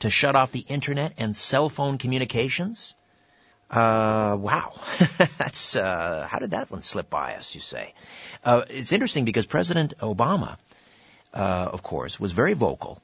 [0.00, 2.94] to shut off the internet and cell phone communications?
[3.70, 4.72] Uh, wow.
[5.38, 7.94] That's, uh, how did that one slip by us, you say?
[8.44, 10.56] Uh, it's interesting because President Obama,
[11.32, 13.00] uh, of course, was very vocal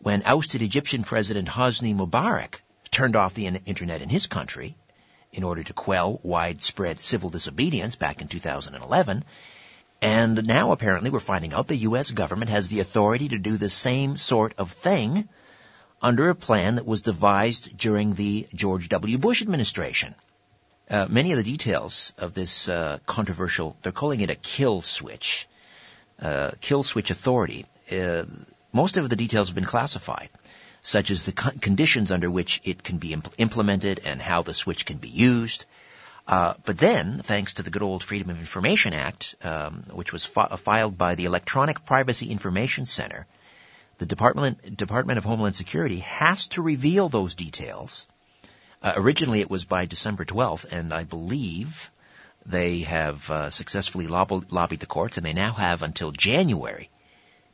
[0.00, 4.76] when ousted Egyptian President Hosni Mubarak turned off the internet in his country
[5.32, 9.24] in order to quell widespread civil disobedience back in 2011.
[10.02, 12.10] And now apparently we're finding out the U.S.
[12.10, 15.28] government has the authority to do the same sort of thing
[16.02, 19.18] under a plan that was devised during the George W.
[19.18, 20.14] Bush administration.
[20.88, 25.46] Uh, many of the details of this uh, controversial, they're calling it a kill switch,
[26.20, 27.66] uh, kill switch authority.
[27.92, 28.24] Uh,
[28.72, 30.30] most of the details have been classified
[30.82, 34.84] such as the conditions under which it can be impl- implemented and how the switch
[34.86, 35.64] can be used.
[36.26, 40.24] Uh, but then, thanks to the good old Freedom of Information Act, um, which was
[40.24, 43.26] fi- filed by the Electronic Privacy Information Center,
[43.98, 48.06] the Department Department of Homeland Security has to reveal those details
[48.82, 51.90] Uh, originally, it was by December 12th, and I believe
[52.46, 56.88] they have uh, successfully lob- lobbied the courts, and they now have until January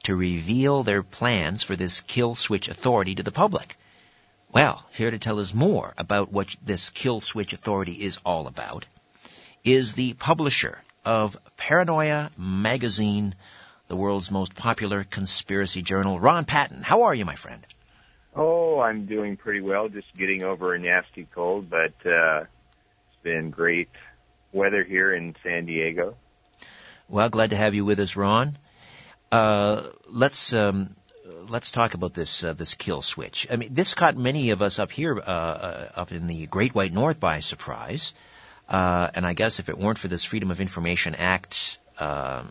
[0.07, 3.77] to reveal their plans for this kill switch authority to the public.
[4.53, 8.87] Well, here to tell us more about what this kill switch authority is all about
[9.65, 13.35] is the publisher of Paranoia Magazine,
[13.89, 16.83] the world's most popular conspiracy journal, Ron Patton.
[16.83, 17.67] How are you, my friend?
[18.37, 19.89] Oh, I'm doing pretty well.
[19.89, 23.89] Just getting over a nasty cold, but uh, it's been great
[24.53, 26.15] weather here in San Diego.
[27.09, 28.53] Well, glad to have you with us, Ron.
[29.31, 30.91] Uh, let's um,
[31.49, 33.47] let's talk about this uh, this kill switch.
[33.51, 36.75] I mean, this caught many of us up here, uh, uh up in the Great
[36.75, 38.15] White North, by surprise.
[38.69, 42.49] Uh, and I guess if it weren't for this Freedom of Information Act um,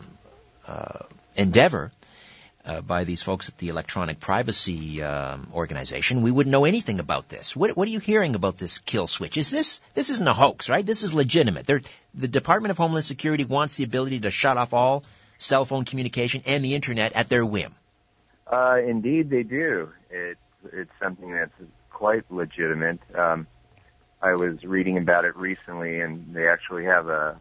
[1.34, 1.92] endeavor,
[2.86, 7.54] by these folks at the Electronic Privacy um, Organization, we wouldn't know anything about this.
[7.54, 9.36] What, what, are you hearing about this kill switch?
[9.36, 10.84] Is this this isn't a hoax, right?
[10.84, 11.66] This is legitimate.
[11.66, 11.82] They're,
[12.14, 15.04] the Department of Homeland Security wants the ability to shut off all
[15.38, 17.74] cell phone communication and the internet at their whim.
[18.46, 19.90] Uh, indeed, they do.
[20.10, 20.40] It's
[20.72, 21.52] it's something that's
[21.90, 23.00] quite legitimate.
[23.14, 23.46] Um,
[24.22, 27.40] I was reading about it recently, and they actually have a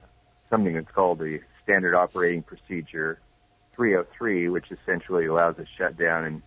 [0.49, 3.19] something that's called the Standard Operating Procedure
[3.75, 6.41] 303, which essentially allows a shutdown and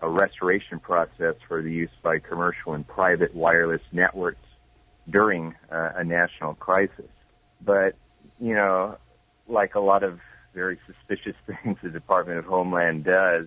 [0.00, 4.46] a restoration process for the use by commercial and private wireless networks
[5.08, 7.10] during uh, a national crisis.
[7.64, 7.94] But,
[8.40, 8.98] you know,
[9.48, 10.20] like a lot of
[10.56, 13.46] very suspicious things the Department of Homeland does,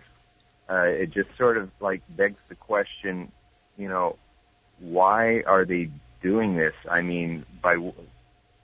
[0.69, 3.31] uh, it just sort of like begs the question,
[3.77, 4.15] you know,
[4.79, 5.89] why are they
[6.21, 6.75] doing this?
[6.89, 7.75] I mean, by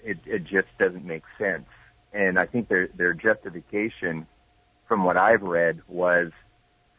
[0.03, 1.65] it, it just doesn't make sense.
[2.13, 4.27] And I think their their justification
[4.87, 6.31] from what I've read, was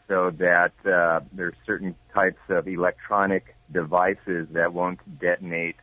[0.08, 5.76] so that uh, there's certain types of electronic devices that won't detonate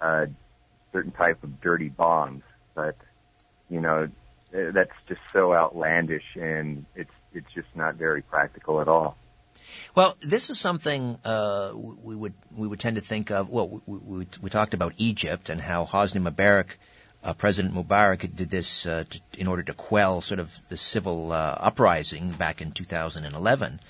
[0.00, 0.26] uh,
[0.92, 2.42] certain type of dirty bombs.
[2.74, 2.96] But
[3.68, 4.08] you know,
[4.52, 9.16] that's just so outlandish, and it's it's just not very practical at all.
[9.94, 13.48] Well, this is something uh, we would we would tend to think of.
[13.48, 16.76] Well, we, we, we talked about Egypt and how Hosni Mubarak
[17.22, 21.32] uh, President Mubarak did this uh, to, in order to quell sort of the civil
[21.32, 23.80] uh, uprising back in 2011.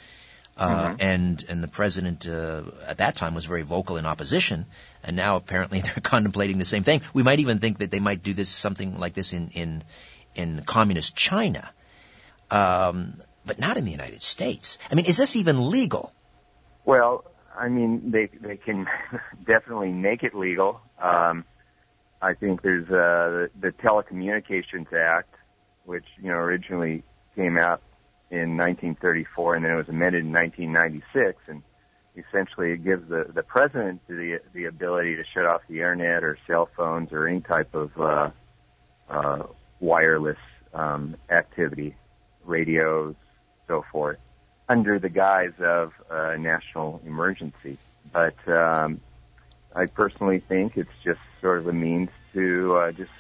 [0.57, 0.97] Uh, mm-hmm.
[1.01, 4.67] and and the president uh, at that time was very vocal in opposition,
[5.03, 7.01] and now apparently they're contemplating the same thing.
[7.15, 9.85] We might even think that they might do this something like this in in
[10.35, 11.71] in communist China,
[12.51, 14.79] um, but not in the United States.
[14.91, 16.13] I mean, is this even legal?
[16.85, 17.25] Well,
[17.57, 18.87] I mean, they they can
[19.47, 20.81] definitely make it legal.
[21.01, 21.45] Um,
[22.23, 25.35] I think there's uh, the, the Telecommunications Act,
[25.85, 27.03] which you know originally
[27.35, 27.83] came out
[28.31, 31.63] in 1934, and then it was amended in 1996, and
[32.17, 36.39] essentially it gives the the president the the ability to shut off the internet or
[36.47, 38.31] cell phones or any type of uh,
[39.09, 39.43] uh,
[39.81, 40.39] wireless
[40.73, 41.95] um, activity,
[42.45, 43.15] radios,
[43.67, 44.19] so forth,
[44.69, 47.79] under the guise of a national emergency.
[48.13, 49.01] But um,
[49.75, 53.11] I personally think it's just sort of a means to uh, just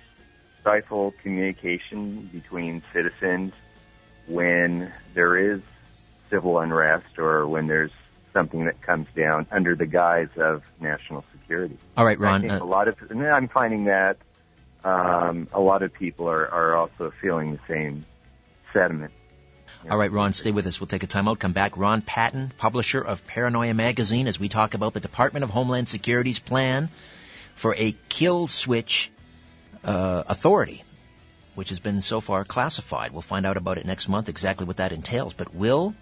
[0.60, 3.52] stifle communication between citizens
[4.26, 5.60] when there is
[6.28, 7.90] civil unrest or when there's
[8.32, 11.76] something that comes down under the guise of national security.
[11.96, 12.44] All right, Ron.
[12.44, 14.18] I think uh, a lot of, and I'm finding that
[14.84, 18.04] um, a lot of people are, are also feeling the same
[18.72, 19.12] sentiment.
[19.88, 20.80] All right, Ron, stay with us.
[20.80, 21.38] We'll take a time out.
[21.38, 21.76] Come back.
[21.78, 26.38] Ron Patton, publisher of Paranoia Magazine, as we talk about the Department of Homeland Security's
[26.38, 26.90] plan
[27.54, 29.10] for a kill switch
[29.84, 30.82] uh, authority,
[31.54, 33.12] which has been so far classified.
[33.12, 35.32] We'll find out about it next month, exactly what that entails.
[35.32, 35.94] But will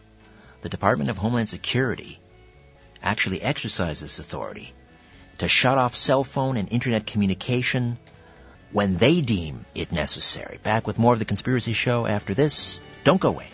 [0.62, 2.18] the Department of Homeland Security
[3.02, 4.72] actually exercise this authority
[5.38, 7.96] to shut off cell phone and internet communication
[8.72, 10.58] when they deem it necessary?
[10.62, 12.82] Back with more of the Conspiracy Show after this.
[13.04, 13.48] Don't go away.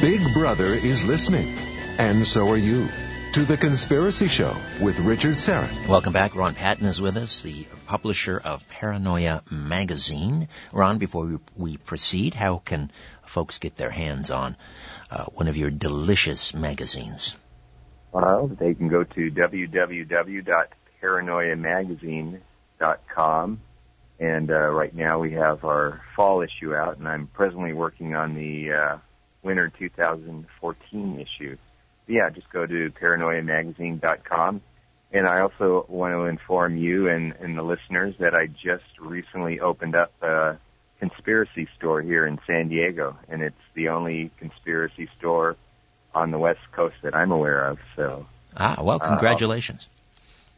[0.00, 1.56] Big Brother is listening,
[1.98, 2.88] and so are you,
[3.32, 5.88] to The Conspiracy Show with Richard Syrett.
[5.88, 6.36] Welcome back.
[6.36, 10.48] Ron Patton is with us, the publisher of Paranoia Magazine.
[10.72, 12.92] Ron, before we, we proceed, how can
[13.24, 14.56] folks get their hands on
[15.10, 17.34] uh, one of your delicious magazines?
[18.12, 19.30] Well, they can go to
[21.04, 23.60] www.paranoiamagazine.com
[24.20, 28.34] and uh, right now we have our fall issue out, and I'm presently working on
[28.34, 28.98] the uh,
[29.42, 31.56] winter 2014 issue.
[32.06, 34.60] But Yeah, just go to paranoiamagazine.com.
[35.12, 39.60] And I also want to inform you and, and the listeners that I just recently
[39.60, 40.58] opened up a
[40.98, 45.56] conspiracy store here in San Diego, and it's the only conspiracy store
[46.14, 47.78] on the West Coast that I'm aware of.
[47.96, 48.26] So.
[48.56, 49.88] Ah, well, uh, congratulations.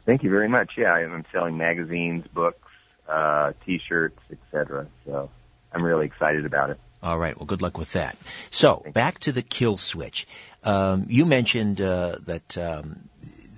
[0.07, 0.73] Thank you very much.
[0.79, 2.69] Yeah, I'm selling magazines, books,
[3.09, 4.87] uh, T-shirts, etc.
[5.05, 5.31] So
[5.73, 6.81] I'm really excited about it.
[7.03, 7.37] All right.
[7.37, 8.17] Well, good luck with that.
[8.51, 10.27] So back to the kill switch.
[10.65, 13.09] Um, you mentioned uh, that um,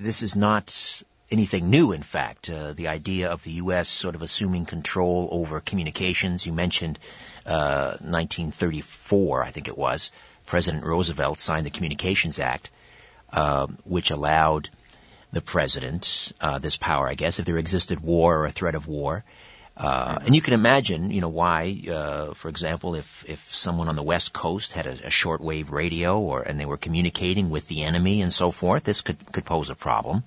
[0.01, 1.93] this is not anything new.
[1.93, 3.89] In fact, uh, the idea of the U.S.
[3.89, 6.47] sort of assuming control over communications.
[6.47, 6.99] You mentioned
[7.47, 10.13] uh, 1934, I think it was.
[10.47, 12.71] President Roosevelt signed the Communications Act,
[13.33, 14.71] uh, which allowed
[15.33, 18.87] the president uh, this power, I guess, if there existed war or a threat of
[18.87, 19.25] war.
[19.77, 23.95] Uh, and you can imagine, you know, why, uh, for example, if, if someone on
[23.95, 27.85] the West Coast had a, a shortwave radio or, and they were communicating with the
[27.85, 30.25] enemy and so forth, this could, could pose a problem.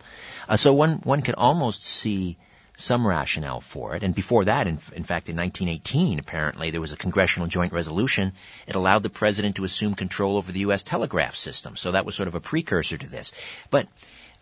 [0.47, 2.37] Uh, so one, one could almost see
[2.77, 4.03] some rationale for it.
[4.03, 8.31] And before that, in, in fact, in 1918, apparently, there was a congressional joint resolution.
[8.67, 10.83] It allowed the president to assume control over the U.S.
[10.83, 11.75] telegraph system.
[11.75, 13.33] So that was sort of a precursor to this.
[13.69, 13.87] But,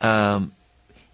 [0.02, 0.52] um,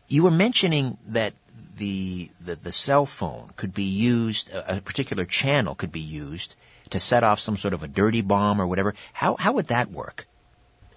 [0.07, 1.33] you were mentioning that
[1.77, 6.55] the, the, the cell phone could be used, a, a particular channel could be used
[6.91, 8.93] to set off some sort of a dirty bomb or whatever.
[9.13, 10.27] How, how would that work?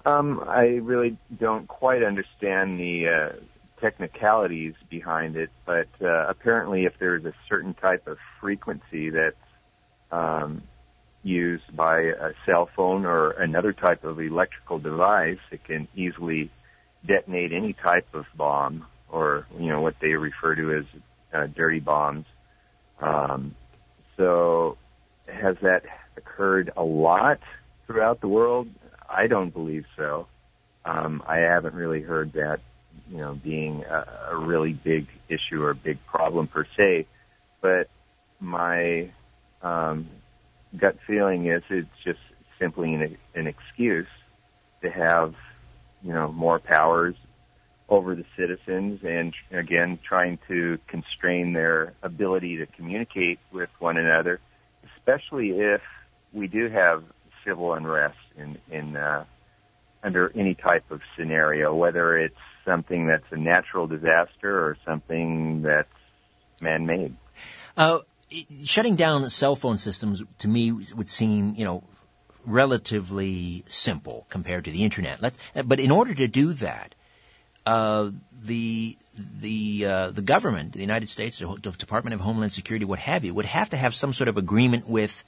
[0.05, 3.32] Um, I really don't quite understand the uh,
[3.80, 9.36] technicalities behind it, but uh, apparently, if there's a certain type of frequency that's
[10.11, 10.62] um,
[11.22, 16.51] used by a cell phone or another type of electrical device, it can easily
[17.07, 20.84] detonate any type of bomb or you know what they refer to as
[21.32, 22.26] uh, dirty bombs.
[23.01, 23.55] Um,
[24.16, 24.76] so
[25.28, 25.82] has that
[26.16, 27.38] occurred a lot
[27.86, 28.68] throughout the world?
[29.09, 30.26] I don't believe so.
[30.84, 32.61] Um, I haven't really heard that
[33.11, 37.07] you know being a, a really big issue or big problem per se,
[37.61, 37.88] but
[38.40, 39.11] my
[39.62, 40.09] um,
[40.76, 42.20] gut feeling is it's just
[42.59, 44.07] simply an, an excuse
[44.82, 45.34] to have
[46.03, 47.14] you know more powers
[47.88, 54.40] over the citizens and again trying to constrain their ability to communicate with one another,
[54.96, 55.80] especially if
[56.32, 57.03] we do have
[57.44, 59.24] civil unrest in, in uh,
[60.03, 65.88] under any type of scenario, whether it's something that's a natural disaster or something that's
[66.61, 67.16] man-made.
[67.76, 68.01] Uh,
[68.64, 71.82] shutting down cell phone systems to me would seem, you know,
[72.45, 75.20] relatively simple compared to the internet.
[75.20, 76.95] Let's, but in order to do that,
[77.66, 78.11] uh,
[78.45, 78.97] the
[79.41, 83.34] the uh, the government, the United States, the Department of Homeland Security, what have you,
[83.34, 85.24] would have to have some sort of agreement with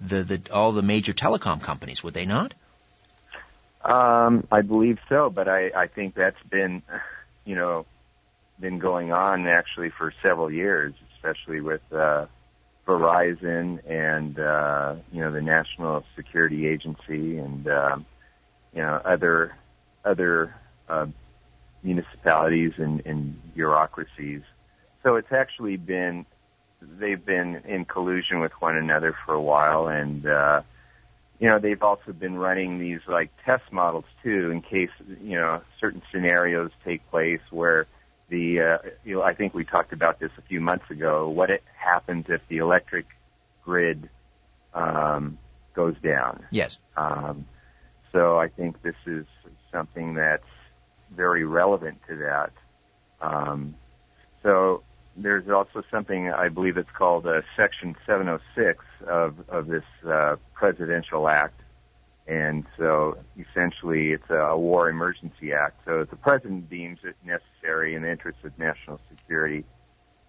[0.00, 2.54] the, the all the major telecom companies, would they not?
[3.84, 6.82] Um, I believe so, but I, I think that's been,
[7.44, 7.84] you know,
[8.58, 12.26] been going on actually for several years, especially with uh,
[12.86, 17.96] Verizon and uh, you know the National Security Agency and uh,
[18.74, 19.56] you know other
[20.04, 20.54] other
[20.88, 21.06] uh,
[21.82, 24.42] municipalities and, and bureaucracies.
[25.02, 26.26] So it's actually been
[26.80, 30.62] they've been in collusion with one another for a while, and uh,
[31.38, 34.90] you know they've also been running these like test models too, in case
[35.22, 37.86] you know certain scenarios take place where
[38.34, 41.28] the uh, you know I think we talked about this a few months ago.
[41.28, 43.06] What it happens if the electric
[43.64, 44.10] grid
[44.74, 45.38] um,
[45.74, 46.44] goes down?
[46.50, 46.78] Yes.
[46.96, 47.46] Um,
[48.12, 49.24] so I think this is
[49.72, 50.42] something that's
[51.14, 52.52] very relevant to that.
[53.20, 53.76] Um,
[54.42, 54.82] so
[55.16, 61.28] there's also something I believe it's called uh, Section 706 of of this uh, presidential
[61.28, 61.60] act,
[62.26, 65.80] and so essentially it's a, war emergency act.
[65.84, 69.64] So if the president deems it necessary in the interest of national security,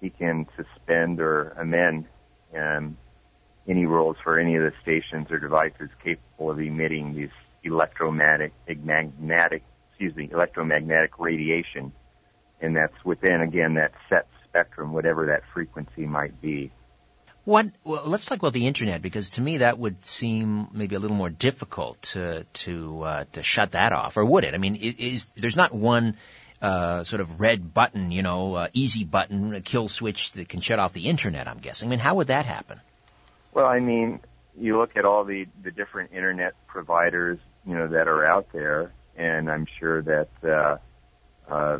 [0.01, 2.05] he can suspend or amend
[2.57, 2.97] um,
[3.67, 7.29] any rules for any of the stations or devices capable of emitting these
[7.63, 9.63] electromagnetic magnetic
[9.95, 11.93] excuse me, electromagnetic radiation,
[12.59, 16.69] and that's within again that set spectrum, whatever that frequency might be.
[17.45, 17.67] What?
[17.83, 21.15] Well, let's talk about the internet because to me that would seem maybe a little
[21.15, 24.55] more difficult to to uh, to shut that off, or would it?
[24.55, 26.17] I mean, is, there's not one
[26.59, 30.61] uh, sort of red button, you know, uh, easy button, a kill switch that can
[30.61, 31.47] shut off the internet.
[31.47, 31.87] I'm guessing.
[31.87, 32.81] I mean, how would that happen?
[33.53, 34.21] Well, I mean,
[34.59, 38.91] you look at all the the different internet providers, you know, that are out there,
[39.15, 40.77] and I'm sure that uh,
[41.47, 41.79] uh,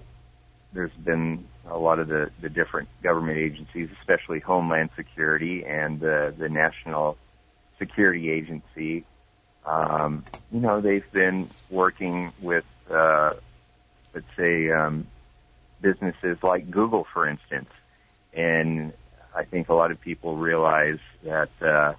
[0.74, 6.32] there's been a lot of the, the different government agencies, especially Homeland Security and uh,
[6.38, 7.18] the National
[7.80, 9.06] Security Agency.
[9.66, 13.32] Um, you know, they've been working with, uh,
[14.14, 15.08] let's say, um,
[15.82, 17.70] businesses like Google, for instance.
[18.34, 18.94] And
[19.36, 21.94] I think a lot of people realize that uh,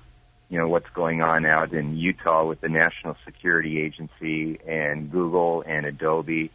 [0.48, 5.64] you know, what's going on out in Utah with the National Security Agency and Google
[5.66, 6.50] and Adobe.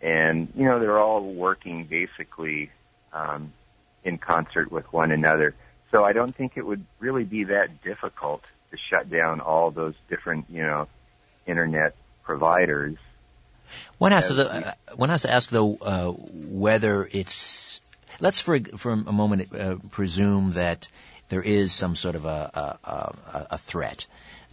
[0.00, 2.70] And, you know, they're all working basically
[3.12, 3.52] um,
[4.04, 5.54] in concert with one another.
[5.90, 9.94] So I don't think it would really be that difficult to shut down all those
[10.08, 10.88] different, you know,
[11.46, 12.96] internet providers.
[13.98, 17.82] One has to uh, one has to ask though uh, whether it's
[18.20, 20.88] let's for for a moment uh, presume that
[21.28, 24.06] there is some sort of a a, a threat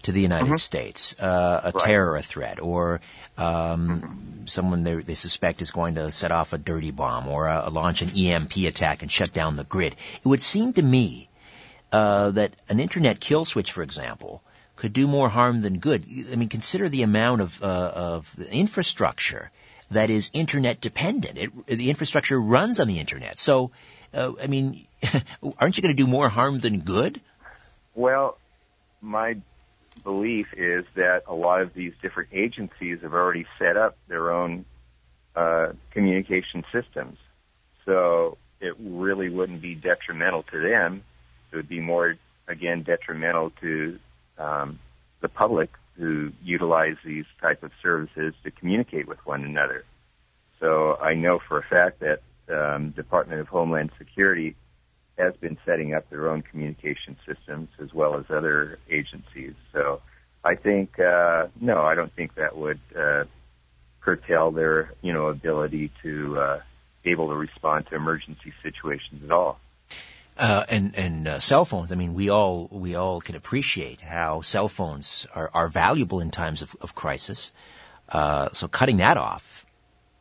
[0.03, 0.55] to the United mm-hmm.
[0.57, 1.83] States, uh, a right.
[1.83, 3.01] terror threat, or
[3.37, 4.45] um, mm-hmm.
[4.45, 8.01] someone they, they, suspect is going to set off a dirty bomb or uh, launch
[8.01, 9.95] an EMP attack and shut down the grid.
[10.17, 11.27] It would seem to me
[11.91, 14.43] uh, that an internet kill switch, for example,
[14.75, 16.05] could do more harm than good.
[16.31, 19.51] I mean, consider the amount of, uh, of infrastructure
[19.91, 21.37] that is internet dependent.
[21.37, 23.39] It, the infrastructure runs on the internet.
[23.39, 23.71] So,
[24.13, 24.85] uh, I mean,
[25.59, 27.21] aren't you going to do more harm than good?
[27.93, 28.37] Well,
[29.01, 29.37] my
[30.03, 34.65] belief is that a lot of these different agencies have already set up their own
[35.35, 37.17] uh, communication systems.
[37.85, 41.03] So it really wouldn't be detrimental to them.
[41.51, 42.15] It would be more,
[42.47, 43.99] again, detrimental to
[44.37, 44.79] um,
[45.21, 49.85] the public who utilize these type of services to communicate with one another.
[50.59, 52.21] So I know for a fact that
[52.53, 54.55] um, Department of Homeland Security
[55.17, 59.53] has been setting up their own communication systems as well as other agencies.
[59.71, 60.01] So
[60.43, 63.23] I think uh, no, I don't think that would uh,
[64.01, 66.59] curtail their you know ability to uh,
[67.05, 69.59] able to respond to emergency situations at all.
[70.37, 71.93] Uh, and and uh, cell phones.
[71.93, 76.29] I mean, we all we all can appreciate how cell phones are, are valuable in
[76.29, 77.53] times of, of crisis.
[78.09, 79.65] Uh, so cutting that off,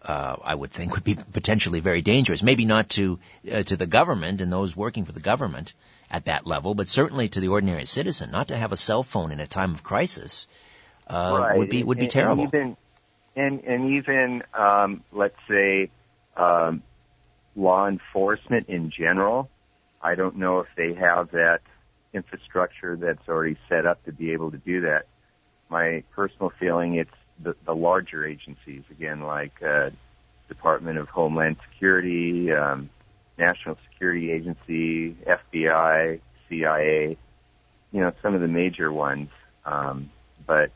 [0.05, 2.43] uh, I would think, would be potentially very dangerous.
[2.43, 3.19] Maybe not to
[3.51, 5.75] uh, to the government and those working for the government
[6.11, 8.31] at that level, but certainly to the ordinary citizen.
[8.31, 10.47] Not to have a cell phone in a time of crisis
[11.09, 11.59] uh, right.
[11.59, 12.45] would be would be and, terrible.
[12.45, 12.77] And even
[13.37, 15.91] and, and even um, let's say
[16.37, 16.83] um,
[17.57, 19.49] law enforcement in general
[20.05, 21.63] I don't know if they have that
[22.13, 25.07] infrastructure that's already set up to be able to do that.
[25.71, 27.11] My personal feeling, it's
[27.43, 29.91] the, the larger agencies, again, like uh,
[30.49, 32.91] Department of Homeland Security, um,
[33.39, 37.17] National Security Agency, FBI, CIA,
[37.93, 39.31] you know, some of the major ones.
[39.65, 40.11] Um,
[40.47, 40.71] but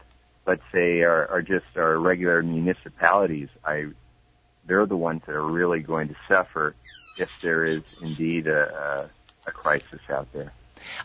[0.46, 3.48] let's say are, are just our regular municipalities.
[3.64, 3.86] I,
[4.66, 6.74] they're the ones that are really going to suffer
[7.16, 9.10] if there is indeed a, a
[9.48, 10.52] a crisis out there.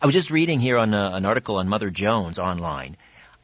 [0.01, 2.95] I was just reading here on uh, an article on Mother Jones online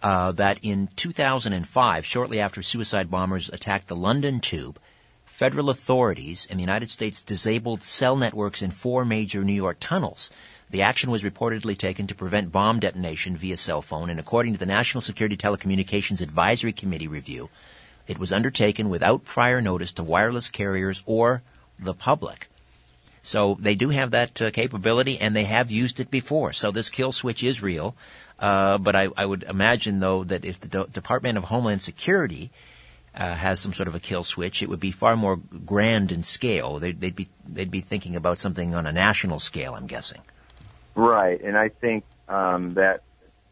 [0.01, 4.79] uh, that in 2005, shortly after suicide bombers attacked the London Tube,
[5.25, 10.31] federal authorities in the United States disabled cell networks in four major New York tunnels.
[10.69, 14.59] The action was reportedly taken to prevent bomb detonation via cell phone, and according to
[14.59, 17.49] the National Security Telecommunications Advisory Committee review,
[18.07, 21.41] it was undertaken without prior notice to wireless carriers or
[21.79, 22.47] the public.
[23.21, 26.53] So they do have that uh, capability, and they have used it before.
[26.53, 27.95] So this kill switch is real.
[28.39, 32.51] Uh, but I, I would imagine, though, that if the D- Department of Homeland Security
[33.13, 36.23] uh, has some sort of a kill switch, it would be far more grand in
[36.23, 36.79] scale.
[36.79, 39.73] They'd, they'd be they'd be thinking about something on a national scale.
[39.73, 40.21] I'm guessing.
[40.95, 43.03] Right, and I think um, that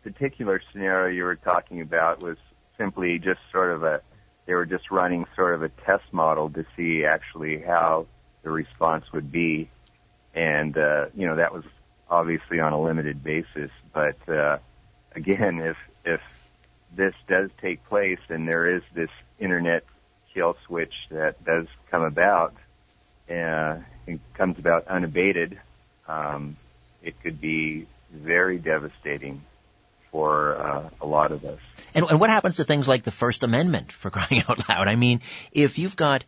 [0.04, 2.38] particular scenario you were talking about was
[2.78, 4.02] simply just sort of a
[4.48, 8.08] they were just running sort of a test model to see actually how
[8.44, 9.70] the response would be.
[10.34, 11.66] And, uh, you know, that was
[12.10, 13.70] obviously on a limited basis.
[13.94, 14.60] But, uh,
[15.18, 16.22] again, if, if
[16.96, 19.10] this does take place and there is this
[19.40, 19.84] internet
[20.34, 22.54] kill switch that does come about,
[23.30, 25.60] uh, and comes about unabated,
[26.08, 26.56] um,
[27.04, 29.42] it could be very devastating
[30.12, 31.60] for uh, a lot of us.
[31.94, 34.88] And, and what happens to things like the First Amendment, for crying out loud?
[34.88, 35.20] I mean,
[35.52, 36.24] if you've got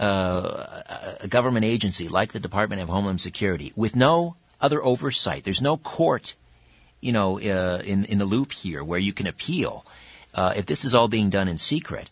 [0.00, 0.82] uh,
[1.20, 5.44] a government agency like the Department of Homeland Security with no other oversight.
[5.44, 6.36] There's no court,
[7.00, 9.84] you know, uh, in in the loop here where you can appeal.
[10.32, 12.08] Uh, if this is all being done in secret,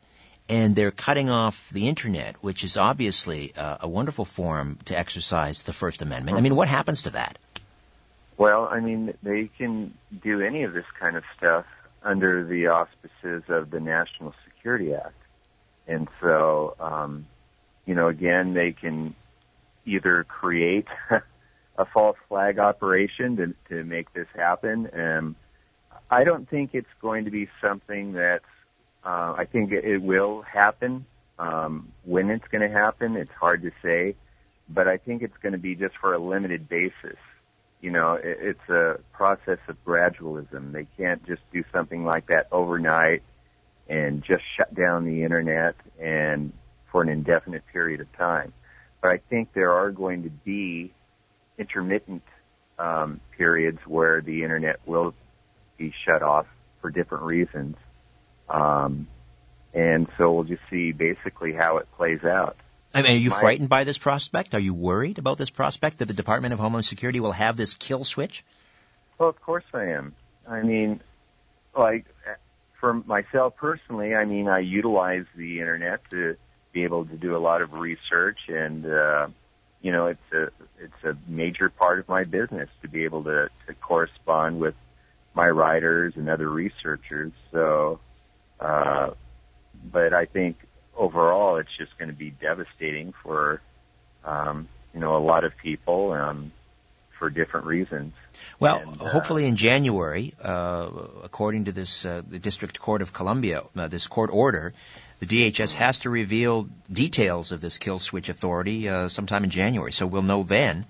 [0.49, 5.63] and they're cutting off the internet, which is obviously uh, a wonderful forum to exercise
[5.63, 6.37] the First Amendment.
[6.37, 7.39] I mean, what happens to that?
[8.37, 11.67] Well, I mean, they can do any of this kind of stuff
[12.03, 15.15] under the auspices of the National Security Act,
[15.87, 17.27] and so um,
[17.89, 19.15] you know, again, they can
[19.87, 20.87] either create
[21.79, 24.91] a false flag operation to, to make this happen.
[24.93, 25.37] Um,
[26.11, 28.45] I don't think it's going to be something that's,
[29.05, 31.07] uh, I think it, will happen.
[31.39, 34.17] Um, when it's going to happen, it's hard to say,
[34.69, 37.19] but I think it's going to be just for a limited basis.
[37.81, 40.73] you know, it, it's a process of gradualism.
[40.73, 43.23] They can't just do something like that overnight
[43.89, 46.53] and just shut down the internet and
[46.91, 48.53] for an indefinite period of time.
[49.01, 50.93] But I think there are going to be
[51.59, 52.23] intermittent
[52.79, 55.15] um, periods where the internet will
[55.77, 56.47] be shut off
[56.81, 57.77] for different reasons.
[58.49, 59.09] Um,
[59.75, 62.57] and so we'll just see basically how it plays out.
[62.95, 64.55] I mean, are you My, frightened by this prospect?
[64.55, 67.75] Are you worried about this prospect that the Department of Homeland Security will have this
[67.75, 68.45] kill switch?
[69.19, 70.15] Well, of course I am.
[70.49, 71.01] I mean,
[71.77, 72.07] like
[72.81, 76.37] for myself personally, I mean, I utilize the internet to
[76.73, 79.29] be able to do a lot of research, and uh,
[79.81, 80.51] you know, it's a
[80.81, 84.75] it's a major part of my business to be able to, to correspond with
[85.35, 87.33] my writers and other researchers.
[87.53, 88.01] So,
[88.61, 89.11] uh,
[89.93, 90.57] but I think
[90.97, 93.61] overall, it's just going to be devastating for
[94.25, 96.53] um, you know a lot of people um,
[97.19, 98.15] for different reasons.
[98.59, 100.89] Well, and, uh, hopefully in January, uh,
[101.23, 104.75] according to this uh, the District Court of Columbia, uh, this court order,
[105.21, 109.93] the DHS has to reveal details of this kill switch authority uh, sometime in January.
[109.93, 110.87] So we'll know then.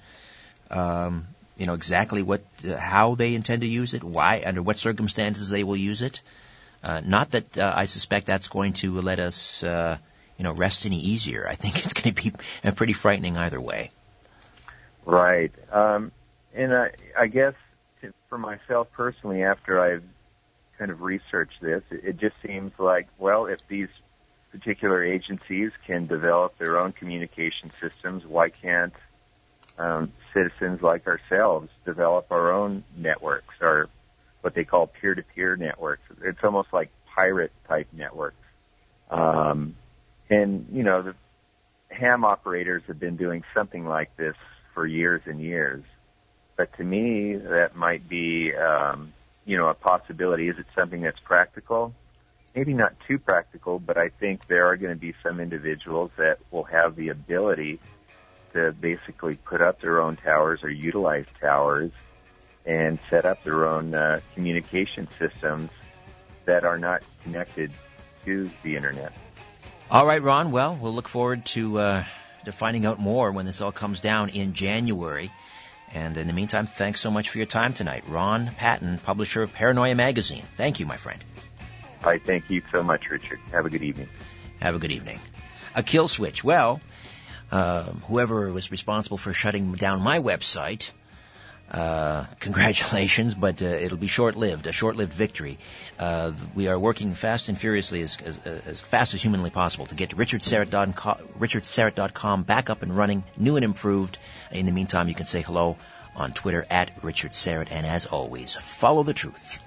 [0.71, 1.27] Um,
[1.57, 5.51] you know exactly what, uh, how they intend to use it, why, under what circumstances
[5.51, 6.23] they will use it,
[6.85, 9.99] uh, not that uh, I suspect that's going to let us, uh,
[10.37, 11.47] you know, rest any easier.
[11.49, 12.33] I think it's going to be
[12.73, 13.91] pretty frightening either way.
[15.05, 15.53] Right.
[15.73, 16.13] Um,
[16.55, 17.55] and I, I guess
[18.29, 20.05] for myself personally, after I've
[20.79, 23.89] kind of researched this, it just seems like, well, if these
[24.51, 28.95] particular agencies can develop their own communication systems, why can't
[29.79, 33.89] um, citizens like ourselves develop our own networks, our
[34.41, 36.03] what they call peer-to-peer networks.
[36.23, 38.37] It's almost like pirate type networks.
[39.11, 39.77] Um,
[40.31, 41.15] and you know, the
[41.91, 44.35] ham operators have been doing something like this
[44.75, 45.83] for years and years.
[46.57, 49.13] But to me, that might be, um,
[49.45, 50.49] you know, a possibility.
[50.49, 51.95] Is it something that's practical?
[52.55, 56.39] Maybe not too practical, but I think there are going to be some individuals that
[56.51, 57.79] will have the ability
[58.55, 61.93] to basically put up their own towers or utilize towers
[62.65, 65.71] and set up their own uh, communication systems
[66.45, 67.71] that are not connected
[68.25, 69.13] to the internet.
[69.91, 70.51] All right, Ron.
[70.51, 72.05] Well, we'll look forward to uh,
[72.45, 75.31] to finding out more when this all comes down in January.
[75.95, 79.55] And in the meantime, thanks so much for your time tonight, Ron Patton, publisher of
[79.55, 80.43] Paranoia Magazine.
[80.57, 81.23] Thank you, my friend.
[82.03, 83.41] I thank you so much, Richard.
[83.53, 84.09] Have a good evening.
[84.61, 85.21] Have a good evening.
[85.75, 86.43] A kill switch.
[86.43, 86.81] Well,
[87.51, 90.91] uh, whoever was responsible for shutting down my website
[91.71, 95.59] uh, congratulations, but uh, it'll be short-lived, a short-lived victory.
[95.99, 99.95] Uh, we are working fast and furiously as, as, as fast as humanly possible to
[99.95, 104.19] get richardsyrett.com back up and running, new and improved.
[104.51, 105.77] In the meantime, you can say hello
[106.17, 109.63] on Twitter at Richard Syrett, and as always, follow the truth.